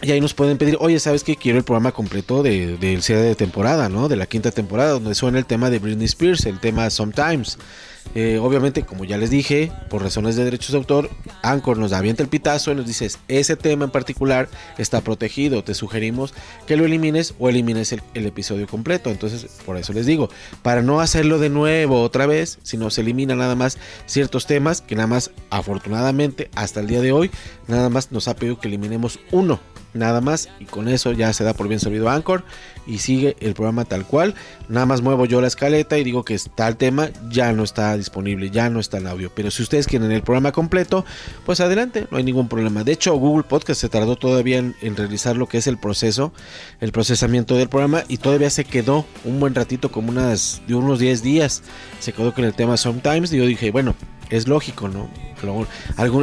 [0.00, 1.36] Y ahí nos pueden pedir, oye, ¿sabes qué?
[1.36, 4.08] Quiero el programa completo del de, cierre de temporada, ¿no?
[4.08, 7.58] De la quinta temporada, donde suena el tema de Britney Spears, el tema Sometimes.
[8.14, 11.10] Eh, obviamente, como ya les dije, por razones de derechos de autor,
[11.42, 14.48] Anchor nos avienta el pitazo y nos dice, ese tema en particular
[14.78, 16.34] está protegido, te sugerimos
[16.66, 19.10] que lo elimines o elimines el, el, episodio completo.
[19.10, 20.28] Entonces, por eso les digo,
[20.62, 24.94] para no hacerlo de nuevo otra vez, sino se elimina nada más ciertos temas que
[24.94, 27.30] nada más, afortunadamente, hasta el día de hoy,
[27.66, 29.60] nada más nos ha pedido que eliminemos uno
[29.94, 32.44] nada más y con eso ya se da por bien servido Anchor
[32.86, 34.34] y sigue el programa tal cual.
[34.68, 37.96] Nada más muevo yo la escaleta y digo que está el tema ya no está
[37.96, 39.30] disponible ya no está el audio.
[39.34, 41.04] Pero si ustedes quieren el programa completo
[41.44, 42.84] pues adelante no hay ningún problema.
[42.84, 46.32] De hecho Google Podcast se tardó todavía en, realizar lo que es el proceso
[46.80, 50.98] el procesamiento del programa y todavía se quedó un buen ratito como unas de unos
[50.98, 51.62] 10 días.
[52.00, 53.94] Se quedó con el tema Sometimes y yo dije bueno
[54.30, 55.08] es lógico, ¿no?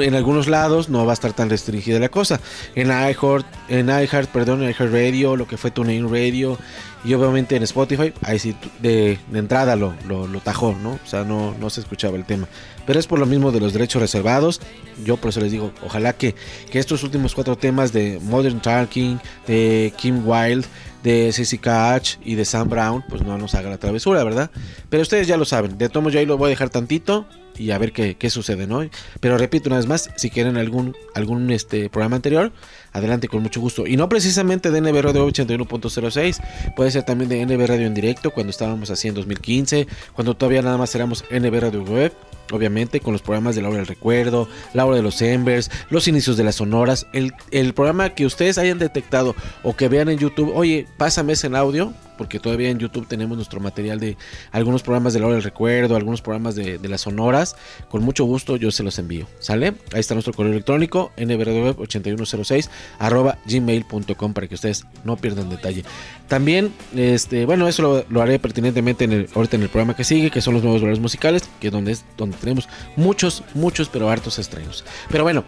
[0.01, 2.39] En algunos lados no va a estar tan restringida la cosa.
[2.75, 6.57] En iHeart, en iHeart, perdón, iHeart Radio, lo que fue TuneIn Radio
[7.03, 10.91] y obviamente en Spotify, ahí sí de, entrada lo, lo, tajó, ¿no?
[10.91, 12.47] O sea, no, no se escuchaba el tema.
[12.85, 14.61] Pero es por lo mismo de los derechos reservados.
[15.03, 16.35] Yo por eso les digo, ojalá que,
[16.69, 20.67] que estos últimos cuatro temas de Modern Talking, de Kim Wilde,
[21.03, 24.51] de CC Catch y de Sam Brown, pues no nos haga la travesura, ¿verdad?
[24.89, 25.77] Pero ustedes ya lo saben.
[25.79, 27.25] De modos, yo ahí lo voy a dejar tantito
[27.57, 28.87] y a ver qué, qué sucede, ¿no?
[29.19, 32.51] Pero repito una vez más, si quieren algún, algún este, programa anterior,
[32.93, 33.87] adelante con mucho gusto.
[33.87, 38.31] Y no precisamente de NB Radio 81.06, puede ser también de NB Radio en directo,
[38.31, 42.13] cuando estábamos así en 2015, cuando todavía nada más éramos NB Radio Web.
[42.51, 46.09] Obviamente con los programas de la hora del recuerdo, la hora de los Embers, los
[46.09, 50.17] inicios de las sonoras, el, el programa que ustedes hayan detectado o que vean en
[50.17, 54.15] YouTube, oye, pásame ese audio, porque todavía en YouTube tenemos nuestro material de
[54.51, 57.55] algunos programas de la hora del recuerdo, algunos programas de, de las sonoras.
[57.89, 59.27] Con mucho gusto yo se los envío.
[59.39, 59.73] ¿Sale?
[59.93, 62.69] Ahí está nuestro correo electrónico, nbrdweb8106
[62.99, 65.83] arroba gmail.com para que ustedes no pierdan detalle.
[66.27, 70.31] También, este, bueno, eso lo, haré pertinentemente en el, ahorita en el programa que sigue,
[70.31, 74.09] que son los nuevos valores musicales, que es donde, es donde tenemos muchos, muchos, pero
[74.09, 74.83] hartos estrenos.
[75.09, 75.43] Pero bueno,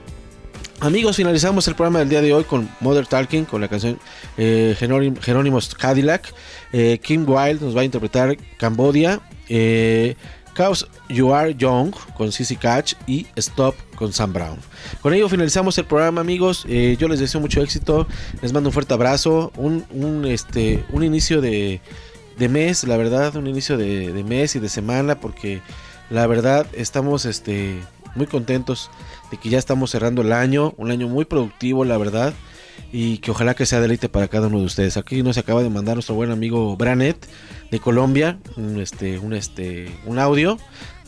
[0.80, 4.00] Amigos, finalizamos el programa del día de hoy con Mother Talking, con la canción
[4.38, 6.34] eh, Jerónimo- Jerónimos Cadillac.
[6.74, 9.22] Eh, Kim Wilde nos va a interpretar Cambodia.
[9.48, 10.16] Eh,
[10.54, 14.58] Cause You Are Young con CC Catch y Stop con Sam Brown.
[15.02, 16.66] Con ello finalizamos el programa, amigos.
[16.68, 18.08] Eh, yo les deseo mucho éxito.
[18.42, 19.52] Les mando un fuerte abrazo.
[19.58, 21.82] Un, un, este, un inicio de,
[22.38, 25.62] de mes, la verdad, un inicio de, de mes y de semana, porque
[26.10, 27.80] la verdad estamos este,
[28.16, 28.90] muy contentos
[29.32, 32.34] de que ya estamos cerrando el año, un año muy productivo, la verdad,
[32.92, 34.98] y que ojalá que sea deleite para cada uno de ustedes.
[34.98, 37.18] Aquí nos acaba de mandar nuestro buen amigo Branet
[37.72, 40.58] de Colombia, un, este, un, este, un audio.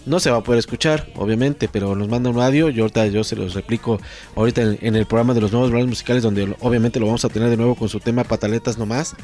[0.06, 2.70] No se va a poder escuchar, obviamente, pero nos manda un audio.
[2.70, 4.00] Yo ahorita yo se los replico
[4.36, 7.50] ahorita en, el programa de los nuevos valores musicales, donde obviamente lo vamos a tener
[7.50, 9.16] de nuevo con su tema Pataletas nomás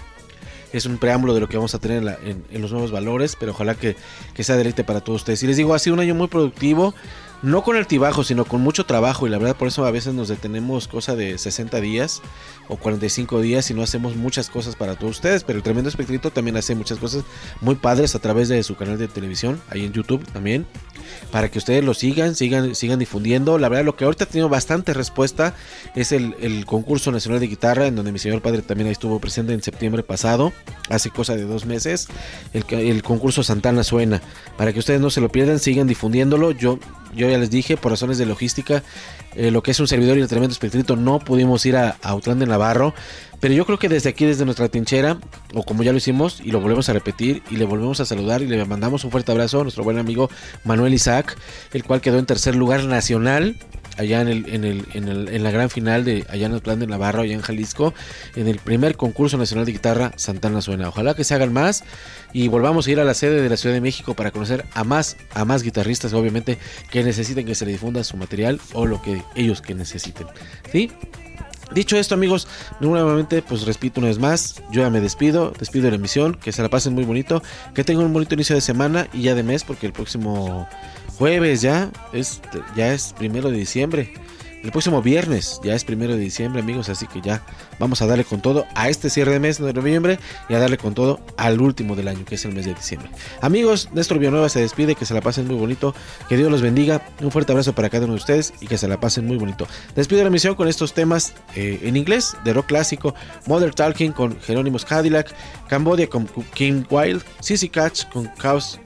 [0.74, 3.76] es un preámbulo de lo que vamos a tener en los nuevos valores, pero ojalá
[3.76, 3.95] que,
[4.34, 5.43] que sea deleite para todos ustedes.
[5.43, 6.93] Y les digo, ha sido un año muy productivo,
[7.42, 10.28] no con altibajo, sino con mucho trabajo, y la verdad por eso a veces nos
[10.28, 12.22] detenemos cosa de 60 días
[12.72, 16.32] o 45 días y no hacemos muchas cosas para todos ustedes, pero el tremendo espectrito
[16.32, 17.24] también hace muchas cosas
[17.60, 20.66] muy padres a través de su canal de televisión, ahí en YouTube también
[21.32, 23.58] para que ustedes lo sigan, sigan, sigan difundiendo.
[23.58, 25.56] La verdad, lo que ahorita ha tenido bastante respuesta
[25.96, 29.54] es el, el concurso nacional de guitarra, en donde mi señor padre también estuvo presente
[29.54, 30.54] en septiembre pasado,
[30.90, 32.08] hace cosa de dos meses.
[32.54, 34.22] El, el concurso Santana suena.
[34.58, 36.52] Para que ustedes no se lo pierdan, sigan difundiéndolo.
[36.52, 36.80] Yo,
[37.16, 38.84] yo ya les dije, por razones de logística,
[39.36, 42.16] eh, lo que es un servidor y el tremendo espectrito, no pudimos ir a, a
[42.16, 42.94] de Navarro.
[43.40, 45.18] Pero yo creo que desde aquí, desde nuestra trinchera,
[45.56, 48.44] o como ya lo hicimos, y lo volvemos a repetir, y le volvemos a saludar
[48.44, 50.30] y le mandamos un fuerte abrazo a nuestro buen amigo
[50.64, 51.36] Manuel Isaac,
[51.74, 53.56] el cual quedó en tercer lugar nacional
[53.98, 56.62] allá en, el, en, el, en, el- en la gran final de allá en el
[56.62, 57.94] plan de Navarro, allá en Jalisco,
[58.36, 60.89] en el primer concurso nacional de guitarra Santana Suena.
[60.89, 61.84] Ojalá que se hagan más
[62.34, 64.84] y volvamos a ir a la sede de la Ciudad de México para conocer a
[64.84, 66.58] más, a más guitarristas, obviamente,
[66.89, 70.28] que necesiten que se le difunda su material o lo que ellos que necesiten.
[70.72, 70.92] ¿Sí?
[71.74, 72.50] Dicho esto, amigos,
[72.82, 76.52] nuevamente, pues repito una vez más, yo ya me despido, despido de la emisión, que
[76.52, 77.42] se la pasen muy bonito,
[77.74, 80.68] que tengan un bonito inicio de semana y ya de mes, porque el próximo
[81.22, 82.42] jueves ya es,
[82.76, 84.12] ya es primero de diciembre.
[84.64, 87.46] El próximo viernes ya es primero de diciembre, amigos, así que ya
[87.78, 90.18] vamos a darle con todo a este cierre de mes de noviembre
[90.50, 93.12] y a darle con todo al último del año, que es el mes de diciembre.
[93.40, 95.94] Amigos, Néstor Villanueva se despide, que se la pasen muy bonito,
[96.28, 98.88] que Dios los bendiga, un fuerte abrazo para cada uno de ustedes y que se
[98.88, 99.68] la pasen muy bonito.
[99.96, 103.14] Despido la emisión con estos temas eh, en inglés, de rock clásico,
[103.46, 105.36] Mother Talking con Jerónimos Cadillac,
[105.68, 108.80] Cambodia con King Wild, Sissy Catch con Chaos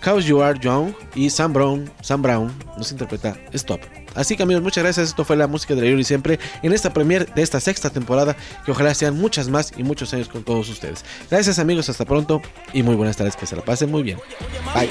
[0.00, 3.80] Cause You Are Young y Sam Brown, Sam Brown nos interpreta Stop.
[4.14, 5.10] Así que amigos, muchas gracias.
[5.10, 8.36] Esto fue la música de la y siempre en esta premier de esta sexta temporada.
[8.64, 11.04] Que ojalá sean muchas más y muchos años con todos ustedes.
[11.30, 12.42] Gracias amigos, hasta pronto
[12.72, 13.36] y muy buenas tardes.
[13.36, 14.18] Que se la pasen muy bien.
[14.74, 14.90] Bye.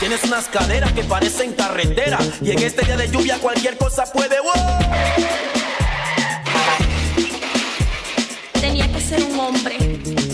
[0.00, 4.36] Tienes unas caderas que parecen carretera y en este día de lluvia cualquier cosa puede.
[8.60, 10.25] Tenía que ser un hombre.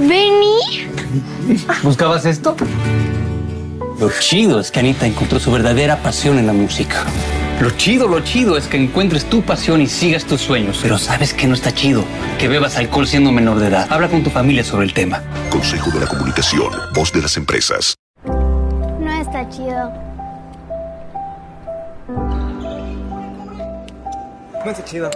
[0.00, 0.88] Vení.
[1.82, 2.56] ¿Buscabas esto?
[3.98, 7.04] Lo chido es que Anita encontró su verdadera pasión en la música.
[7.60, 10.78] Lo chido, lo chido es que encuentres tu pasión y sigas tus sueños.
[10.80, 12.04] Pero ¿sabes que no está chido?
[12.38, 13.86] Que bebas alcohol siendo menor de edad.
[13.90, 15.22] Habla con tu familia sobre el tema.
[15.50, 17.94] Consejo de la Comunicación, voz de las empresas.
[18.24, 19.92] No está chido.
[24.64, 25.10] No está chido.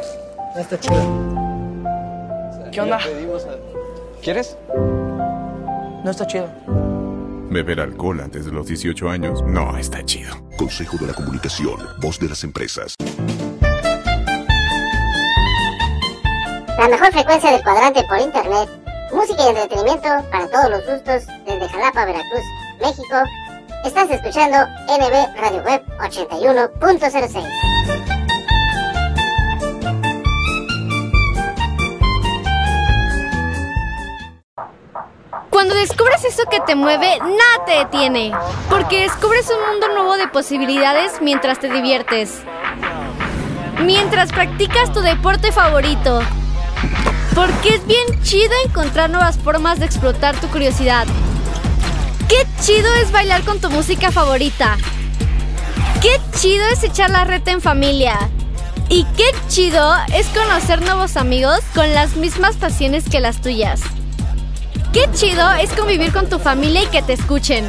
[0.55, 1.35] No está chido.
[2.71, 2.99] ¿Qué onda?
[4.25, 4.57] ¿Quieres?
[6.03, 6.49] No está chido.
[7.51, 10.35] Beber alcohol antes de los 18 años no está chido.
[10.57, 12.95] Consejo de la Comunicación, voz de las empresas.
[16.79, 18.71] La mejor frecuencia del cuadrante por internet.
[19.13, 22.45] Música y entretenimiento para todos los gustos desde Jalapa, Veracruz,
[22.81, 23.17] México.
[23.85, 24.57] Estás escuchando
[24.89, 27.94] NB Radio Web 81.06.
[35.65, 38.33] Cuando descubres eso que te mueve, nada te detiene.
[38.69, 42.35] Porque descubres un mundo nuevo de posibilidades mientras te diviertes.
[43.83, 46.21] Mientras practicas tu deporte favorito.
[47.35, 51.07] Porque es bien chido encontrar nuevas formas de explotar tu curiosidad.
[52.29, 54.77] Qué chido es bailar con tu música favorita.
[56.03, 58.19] Qué chido es echar la reta en familia.
[58.91, 63.81] Y qué chido es conocer nuevos amigos con las mismas pasiones que las tuyas.
[64.95, 67.65] Qué chido es convivir con tu familia y que te escuchen.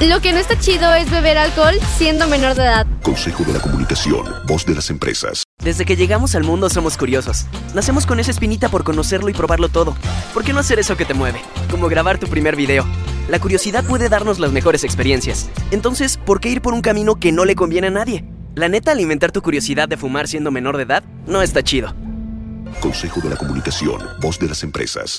[0.00, 2.86] Lo que no está chido es beber alcohol siendo menor de edad.
[3.02, 5.42] Consejo de la Comunicación, voz de las empresas.
[5.60, 7.46] Desde que llegamos al mundo somos curiosos.
[7.74, 9.96] Nacemos con esa espinita por conocerlo y probarlo todo.
[10.32, 11.40] ¿Por qué no hacer eso que te mueve?
[11.68, 12.86] Como grabar tu primer video.
[13.28, 15.50] La curiosidad puede darnos las mejores experiencias.
[15.72, 18.24] Entonces, ¿por qué ir por un camino que no le conviene a nadie?
[18.54, 21.92] La neta, alimentar tu curiosidad de fumar siendo menor de edad no está chido.
[22.78, 25.18] Consejo de la Comunicación, voz de las empresas.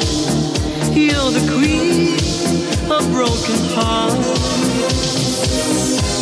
[1.01, 2.13] you're the queen
[2.91, 4.41] of broken hearts.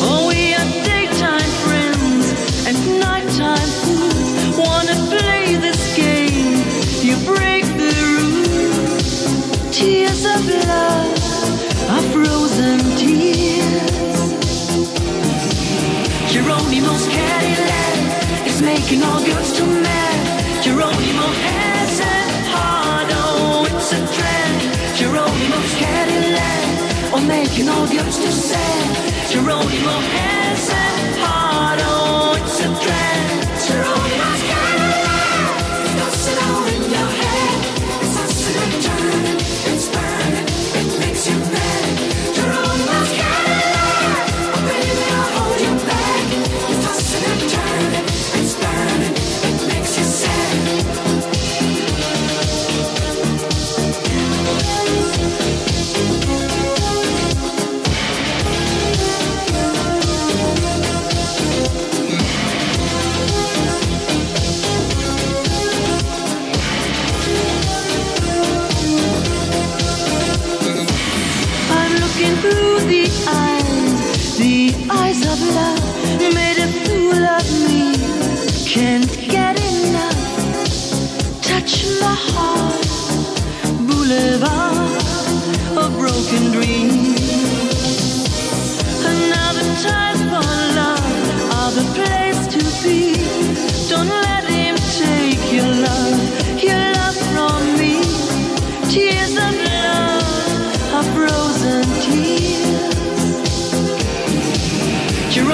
[0.02, 2.26] Oh, we are daytime friends
[2.68, 4.58] and nighttime fools.
[4.58, 6.64] Wanna play this game?
[7.04, 9.12] You break the rules.
[9.76, 11.12] Tears of love
[11.96, 13.90] are frozen tears.
[16.32, 20.64] Geronimo's Cadillac is making all girls too mad.
[20.64, 21.79] Geronimo has
[27.22, 29.30] Oh, making all girls too sad.
[29.30, 33.39] Geronimo has a heart, oh, it's a drag.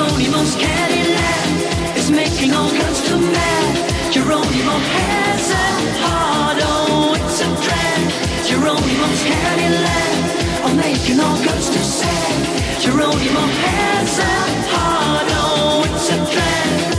[0.07, 4.13] Geronimo's Cadillac is making all girls too mad.
[4.13, 5.67] Geronimo has a
[6.05, 8.45] heart, oh, it's a drag.
[8.45, 12.79] Geronimo's Cadillac, oh, making all girls too sad.
[12.79, 14.33] Geronimo has a
[14.69, 16.94] heart, oh, it's a drag.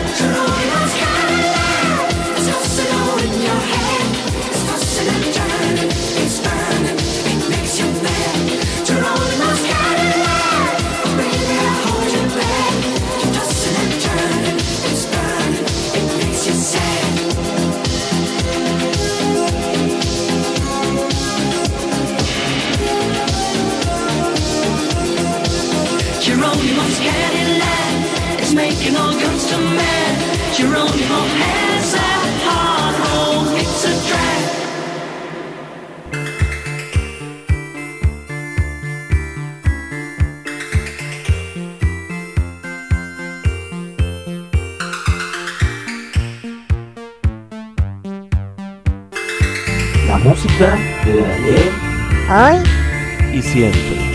[28.87, 30.55] Cadillac is making all girls too mad.
[30.55, 31.99] Geronimo has a
[32.45, 34.37] heart, oh, it's a drag.
[50.25, 51.73] música de ayer
[52.29, 54.06] Hoy y siempre.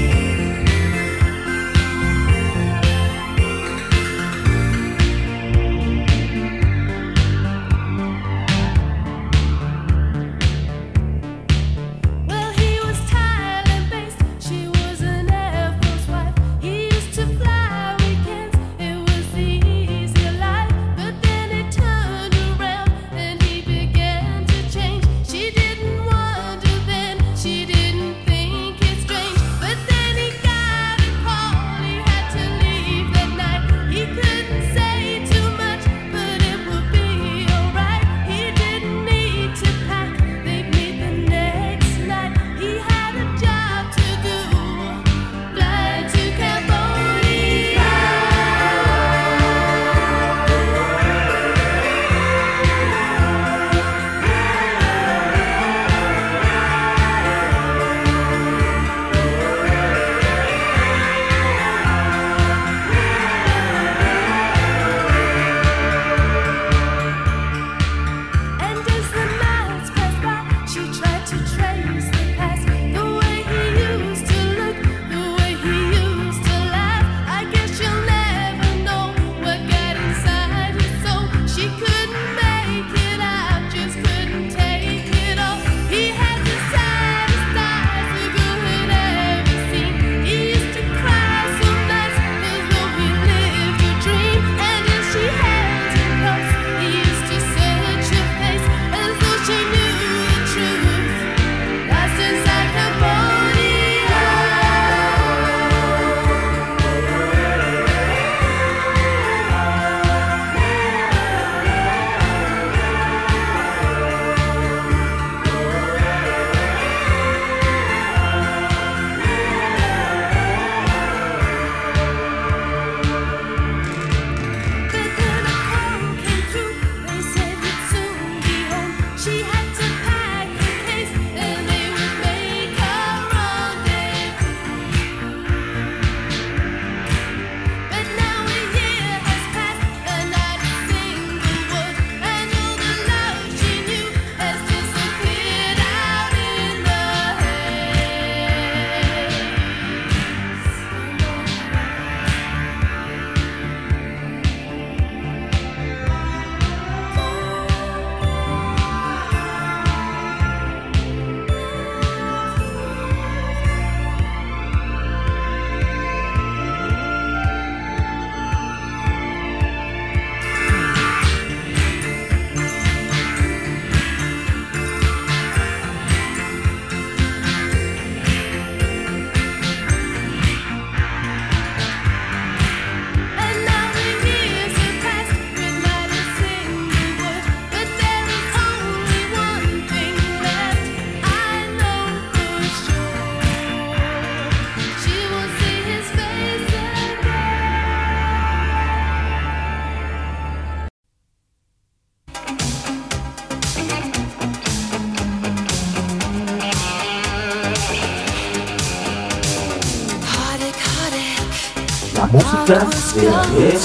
[212.68, 213.80] De ayer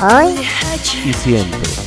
[0.00, 0.46] Hoy
[1.04, 1.83] y siempre.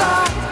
[0.00, 0.49] star.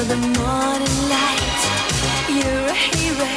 [0.00, 1.62] the morning light.
[2.28, 3.32] You're a hero,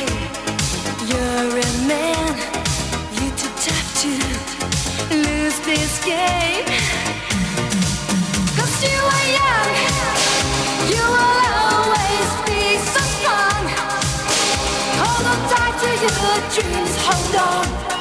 [1.12, 2.28] you're a man.
[3.18, 6.00] You're too tough to lose this
[8.84, 9.72] you are young,
[10.94, 12.62] you will always be
[12.92, 13.64] strong.
[15.02, 17.95] Hold on tight to your dreams, hold on.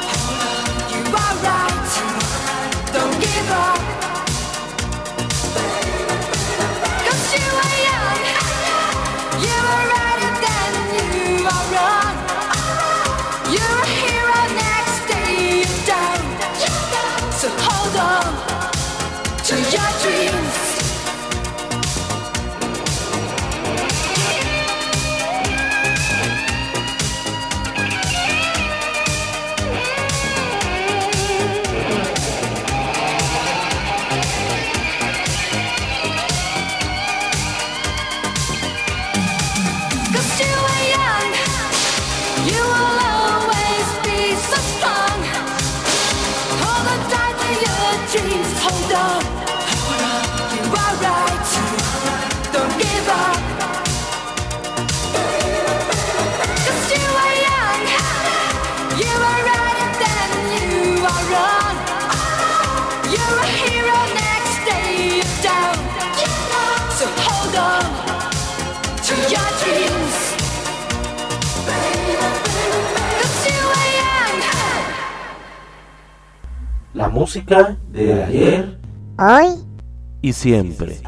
[77.14, 78.78] música de ayer,
[79.18, 79.54] hoy
[80.20, 80.98] y siempre.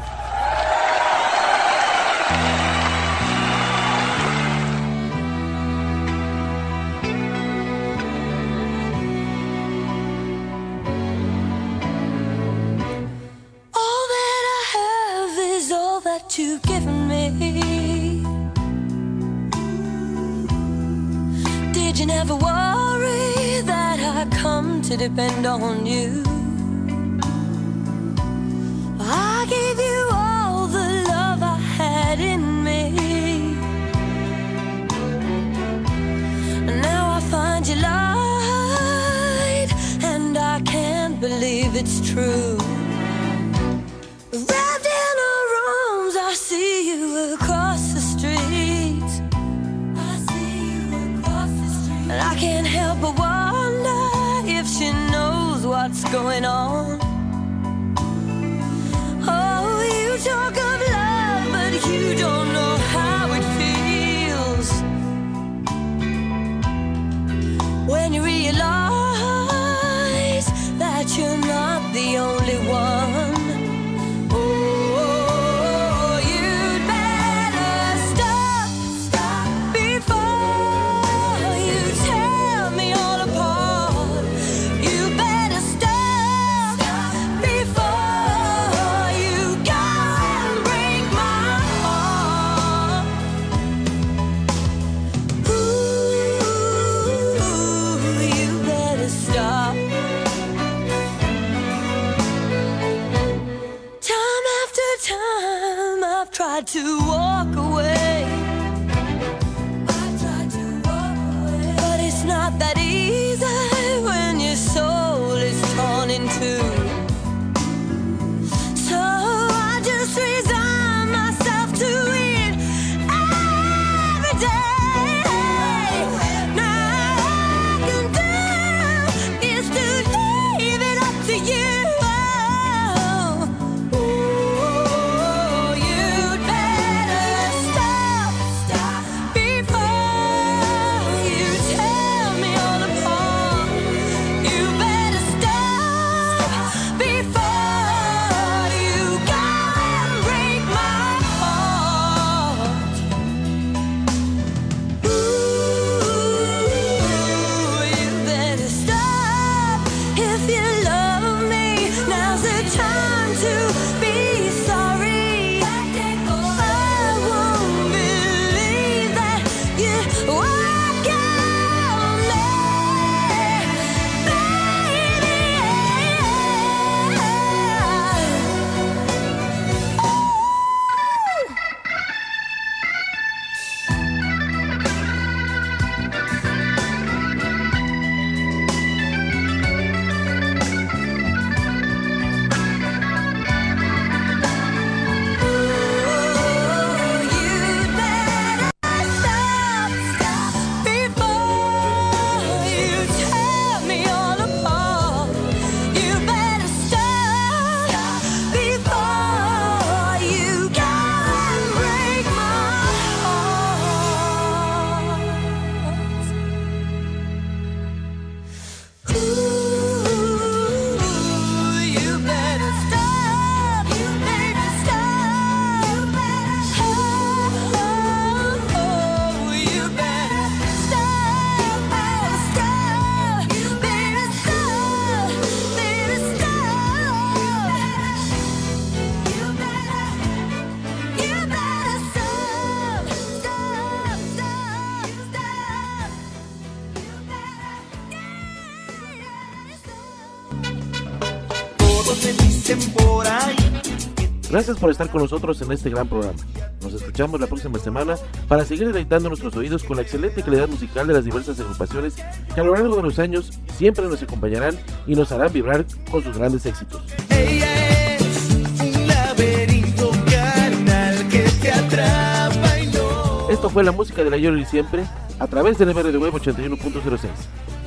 [254.67, 256.37] Gracias por estar con nosotros en este gran programa.
[256.81, 258.17] Nos escuchamos la próxima semana
[258.49, 262.15] para seguir deleitando nuestros oídos con la excelente calidad musical de las diversas agrupaciones
[262.53, 264.77] que a lo largo de los años siempre nos acompañarán
[265.07, 267.01] y nos harán vibrar con sus grandes éxitos.
[267.29, 273.49] Ella es un laberinto carnal que te atrapa y no.
[273.49, 275.05] Esto fue la música de la Yori siempre
[275.39, 277.29] a través del MR de Web 81.06,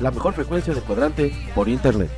[0.01, 2.09] la mejor frecuencia de cuadrante por internet.